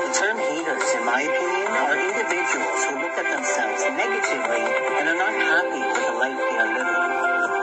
The 0.00 0.10
term 0.16 0.38
haters, 0.40 0.88
in 0.96 1.04
my 1.04 1.22
opinion, 1.28 1.70
are 1.76 1.96
individuals 1.96 2.80
who 2.88 2.94
look 3.04 3.16
at 3.20 3.28
themselves 3.28 3.82
negatively 3.92 4.64
and 5.00 5.04
are 5.12 5.20
not 5.20 5.34
happy 5.36 5.82
with 5.84 6.04
the 6.08 6.16
life 6.16 6.38
they 6.40 6.56
are 6.56 6.72
living. 6.72 7.00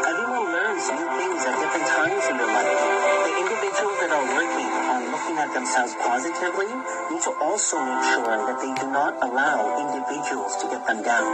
Everyone 0.06 0.48
learns 0.54 0.86
new 0.94 1.10
things 1.18 1.42
at 1.50 1.56
different 1.62 1.88
times 1.90 2.24
in 2.30 2.36
their 2.38 2.52
life. 2.52 2.82
The 3.26 3.34
individuals 3.42 3.98
that 4.06 4.12
are 4.14 4.28
working 4.38 4.72
on 4.90 5.02
looking 5.14 5.38
at 5.38 5.52
themselves 5.54 5.94
positively 6.02 6.70
need 7.14 7.24
to 7.26 7.34
also 7.42 7.78
make 7.82 8.04
sure 8.14 8.38
that 8.50 8.58
they 8.62 8.74
do 8.82 8.88
not 8.92 9.18
allow 9.22 9.78
individuals 9.82 10.58
to 10.62 10.66
get 10.70 10.86
them 10.88 11.04
down. 11.04 11.26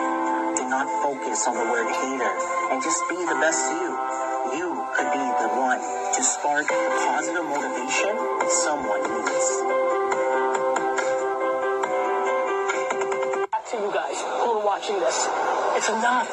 Do 0.56 0.66
not 0.70 0.88
focus 1.04 1.48
on 1.48 1.56
the 1.56 1.68
word 1.72 1.88
hater 1.90 2.34
and 2.72 2.84
just 2.84 3.00
be 3.10 3.18
the 3.24 3.40
best. 3.40 3.64
You 3.72 3.95
to 6.16 6.24
spark 6.24 6.66
positive 6.70 7.44
motivation 7.44 8.16
someone 8.64 9.04
needs. 9.04 9.48
Back 13.52 13.68
to 13.72 13.76
you 13.76 13.92
guys 13.92 14.22
who 14.40 14.56
are 14.56 14.66
watching 14.66 14.98
this. 15.00 15.28
It's 15.76 15.90
enough. 15.90 16.32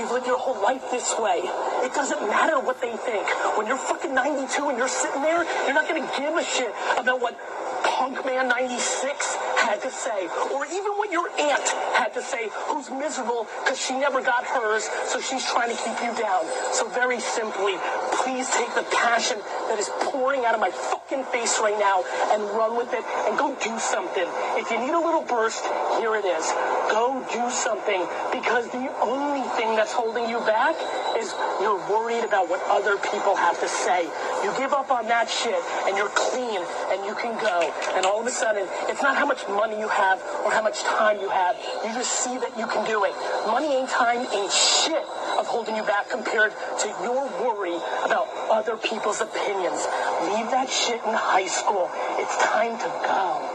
You've 0.00 0.10
lived 0.10 0.26
your 0.26 0.38
whole 0.38 0.60
life 0.62 0.90
this 0.90 1.14
way. 1.18 1.42
It 1.84 1.92
doesn't 1.92 2.20
matter 2.28 2.58
what 2.60 2.80
they 2.80 2.96
think. 2.96 3.28
When 3.58 3.66
you're 3.66 3.76
fucking 3.76 4.14
92 4.14 4.70
and 4.70 4.78
you're 4.78 4.88
sitting 4.88 5.20
there, 5.20 5.44
you're 5.66 5.74
not 5.74 5.86
gonna 5.86 6.10
give 6.16 6.34
a 6.34 6.42
shit 6.42 6.72
about 6.96 7.20
what 7.20 7.38
Punkman 7.84 8.48
96 8.48 9.36
had 9.60 9.80
to 9.82 9.90
say, 9.90 10.28
or 10.52 10.64
even 10.66 10.92
what 10.96 11.12
your 11.12 11.28
aunt 11.38 11.68
had 11.94 12.12
to 12.14 12.22
say, 12.22 12.48
who's 12.66 12.90
miserable 12.90 13.46
because 13.62 13.78
she 13.78 13.94
never 13.94 14.20
got 14.20 14.44
hers, 14.44 14.88
so 15.06 15.20
she's 15.20 15.44
trying 15.44 15.70
to 15.70 15.76
keep 15.76 15.96
you 16.02 16.12
down. 16.16 16.44
So 16.72 16.88
very 16.88 17.20
simply, 17.20 17.76
please 18.24 18.48
take 18.50 18.72
the 18.74 18.82
passion 18.96 19.38
that 19.68 19.78
is 19.78 19.90
pouring 20.08 20.44
out 20.44 20.54
of 20.54 20.60
my 20.60 20.70
fucking 20.70 21.24
face 21.24 21.60
right 21.60 21.78
now 21.78 22.02
and 22.32 22.42
run 22.56 22.76
with 22.76 22.88
it 22.92 23.04
and 23.28 23.36
go 23.36 23.54
do 23.60 23.78
something. 23.78 24.24
If 24.56 24.70
you 24.70 24.80
need 24.80 24.96
a 24.96 24.98
little 24.98 25.22
burst, 25.22 25.62
here 26.00 26.16
it 26.16 26.24
is. 26.24 26.44
Go 26.88 27.20
do 27.30 27.50
something 27.50 28.00
because 28.32 28.68
the 28.72 28.88
only 29.04 29.44
thing 29.60 29.76
that's 29.76 29.92
holding 29.92 30.28
you 30.28 30.40
back 30.40 30.74
is 31.20 31.34
you're 31.60 31.78
worried 31.92 32.24
about 32.24 32.48
what 32.48 32.64
other 32.72 32.96
people 32.96 33.36
have 33.36 33.60
to 33.60 33.68
say. 33.68 34.08
You 34.44 34.52
give 34.58 34.74
up 34.74 34.90
on 34.90 35.08
that 35.08 35.30
shit 35.30 35.56
and 35.88 35.96
you're 35.96 36.12
clean 36.12 36.60
and 36.92 37.00
you 37.08 37.14
can 37.14 37.32
go. 37.40 37.72
And 37.96 38.04
all 38.04 38.20
of 38.20 38.26
a 38.26 38.30
sudden, 38.30 38.68
it's 38.92 39.00
not 39.00 39.16
how 39.16 39.24
much 39.24 39.48
money 39.48 39.80
you 39.80 39.88
have 39.88 40.20
or 40.44 40.52
how 40.52 40.60
much 40.60 40.82
time 40.82 41.18
you 41.18 41.30
have. 41.30 41.56
You 41.82 41.94
just 41.94 42.12
see 42.12 42.36
that 42.36 42.52
you 42.58 42.66
can 42.66 42.84
do 42.84 43.04
it. 43.04 43.14
Money 43.46 43.72
ain't 43.72 43.88
time, 43.88 44.26
ain't 44.36 44.52
shit 44.52 45.00
of 45.40 45.46
holding 45.46 45.76
you 45.76 45.82
back 45.82 46.10
compared 46.10 46.52
to 46.52 46.88
your 47.02 47.24
worry 47.40 47.76
about 48.04 48.28
other 48.50 48.76
people's 48.76 49.22
opinions. 49.22 49.80
Leave 50.28 50.52
that 50.52 50.68
shit 50.68 51.00
in 51.08 51.14
high 51.14 51.46
school. 51.46 51.88
It's 52.20 52.36
time 52.44 52.76
to 52.76 52.90
go. 53.00 53.54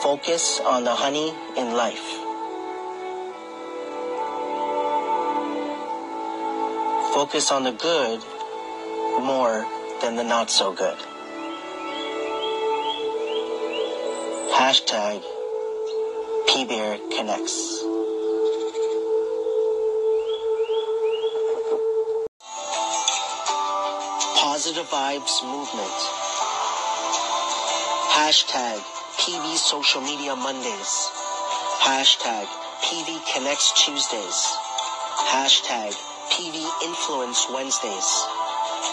Focus 0.00 0.58
on 0.64 0.84
the 0.84 0.94
honey 0.94 1.34
in 1.58 1.74
life. 1.76 2.29
Focus 7.20 7.52
on 7.52 7.64
the 7.64 7.72
good 7.72 8.20
more 9.20 9.66
than 10.00 10.16
the 10.16 10.24
not 10.24 10.50
so 10.50 10.72
good. 10.72 10.96
Hashtag 14.56 15.22
PBear 16.48 16.96
Connects. 17.14 17.84
Positive 24.40 24.86
Vibes 24.86 25.44
Movement. 25.44 25.96
Hashtag 28.16 28.80
PV 29.20 29.56
Social 29.56 30.00
Media 30.00 30.34
Mondays. 30.34 31.10
Hashtag 31.82 32.46
PV 32.80 33.34
Connects 33.34 33.84
Tuesdays. 33.84 34.56
Hashtag 35.28 36.09
PV 36.30 36.56
Influence 36.84 37.46
Wednesdays. 37.52 38.26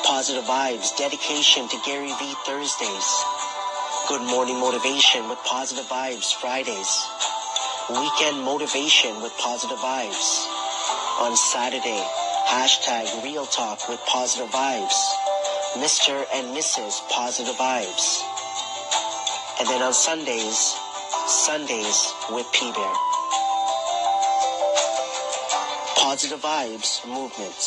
Positive 0.05 0.43
Vibes 0.45 0.97
Dedication 0.97 1.67
to 1.69 1.77
Gary 1.85 2.11
Vee 2.19 2.33
Thursdays. 2.45 3.23
Good 4.09 4.21
Morning 4.21 4.59
Motivation 4.59 5.29
with 5.29 5.37
Positive 5.45 5.85
Vibes 5.85 6.33
Fridays. 6.33 7.05
Weekend 7.89 8.43
Motivation 8.43 9.21
with 9.21 9.31
Positive 9.37 9.77
Vibes. 9.77 10.47
On 11.21 11.37
Saturday, 11.37 12.03
hashtag 12.49 13.23
Real 13.23 13.45
Talk 13.45 13.87
with 13.87 13.99
Positive 14.07 14.49
Vibes. 14.49 14.97
Mr. 15.77 16.25
and 16.33 16.57
Mrs. 16.57 17.07
Positive 17.09 17.55
Vibes. 17.55 18.21
And 19.59 19.69
then 19.69 19.83
on 19.83 19.93
Sundays, 19.93 20.75
Sundays 21.27 22.13
with 22.31 22.51
P 22.51 22.71
Bear. 22.71 23.16
Positive 26.17 26.41
Vibes 26.41 27.05
Movement. 27.05 27.61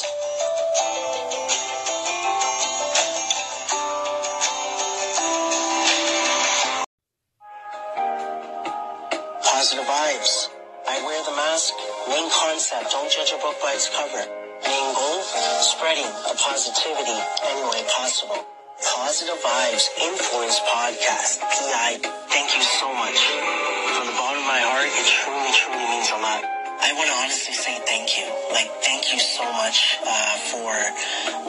Positive 9.39 9.87
Vibes. 9.87 10.49
I 10.89 10.99
wear 11.07 11.23
the 11.23 11.31
mask. 11.39 11.75
Main 12.09 12.29
concept, 12.29 12.91
don't 12.91 13.13
judge 13.13 13.31
a 13.31 13.39
book 13.39 13.55
by 13.63 13.71
its 13.75 13.89
cover. 13.89 14.27
Main 14.67 14.95
goal, 14.99 15.23
spreading 15.63 16.11
a 16.11 16.35
positivity 16.35 17.23
any 17.47 17.63
way 17.71 17.87
possible. 17.87 18.43
Positive 18.83 19.39
Vibes 19.47 19.87
Influence 20.03 20.59
Podcast. 20.67 21.39
PI, 21.39 22.10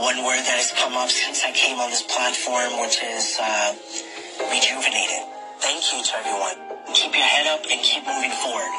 one 0.02 0.18
word 0.26 0.42
that 0.42 0.58
has 0.58 0.74
come 0.74 0.98
up 0.98 1.14
since 1.14 1.46
I 1.46 1.52
came 1.54 1.78
on 1.78 1.92
this 1.94 2.02
platform, 2.02 2.82
which 2.82 2.98
is 3.06 3.38
uh, 3.38 3.70
rejuvenated. 4.50 5.30
Thank 5.62 5.94
you 5.94 6.02
to 6.02 6.12
everyone. 6.18 6.58
Keep 6.90 7.14
your 7.14 7.30
head 7.30 7.46
up 7.46 7.62
and 7.70 7.78
keep 7.86 8.02
moving 8.02 8.34
forward. 8.34 8.74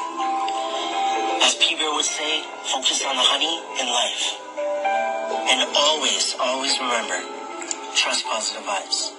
As 1.39 1.55
Peter 1.63 1.87
would 1.95 2.03
say, 2.03 2.43
focus 2.67 3.07
on 3.07 3.15
the 3.15 3.23
honey 3.23 3.55
in 3.79 3.87
life. 3.87 4.35
And 5.47 5.63
always, 5.79 6.35
always 6.43 6.75
remember, 6.75 7.23
trust 7.95 8.27
positive 8.27 8.67
vibes. 8.67 9.12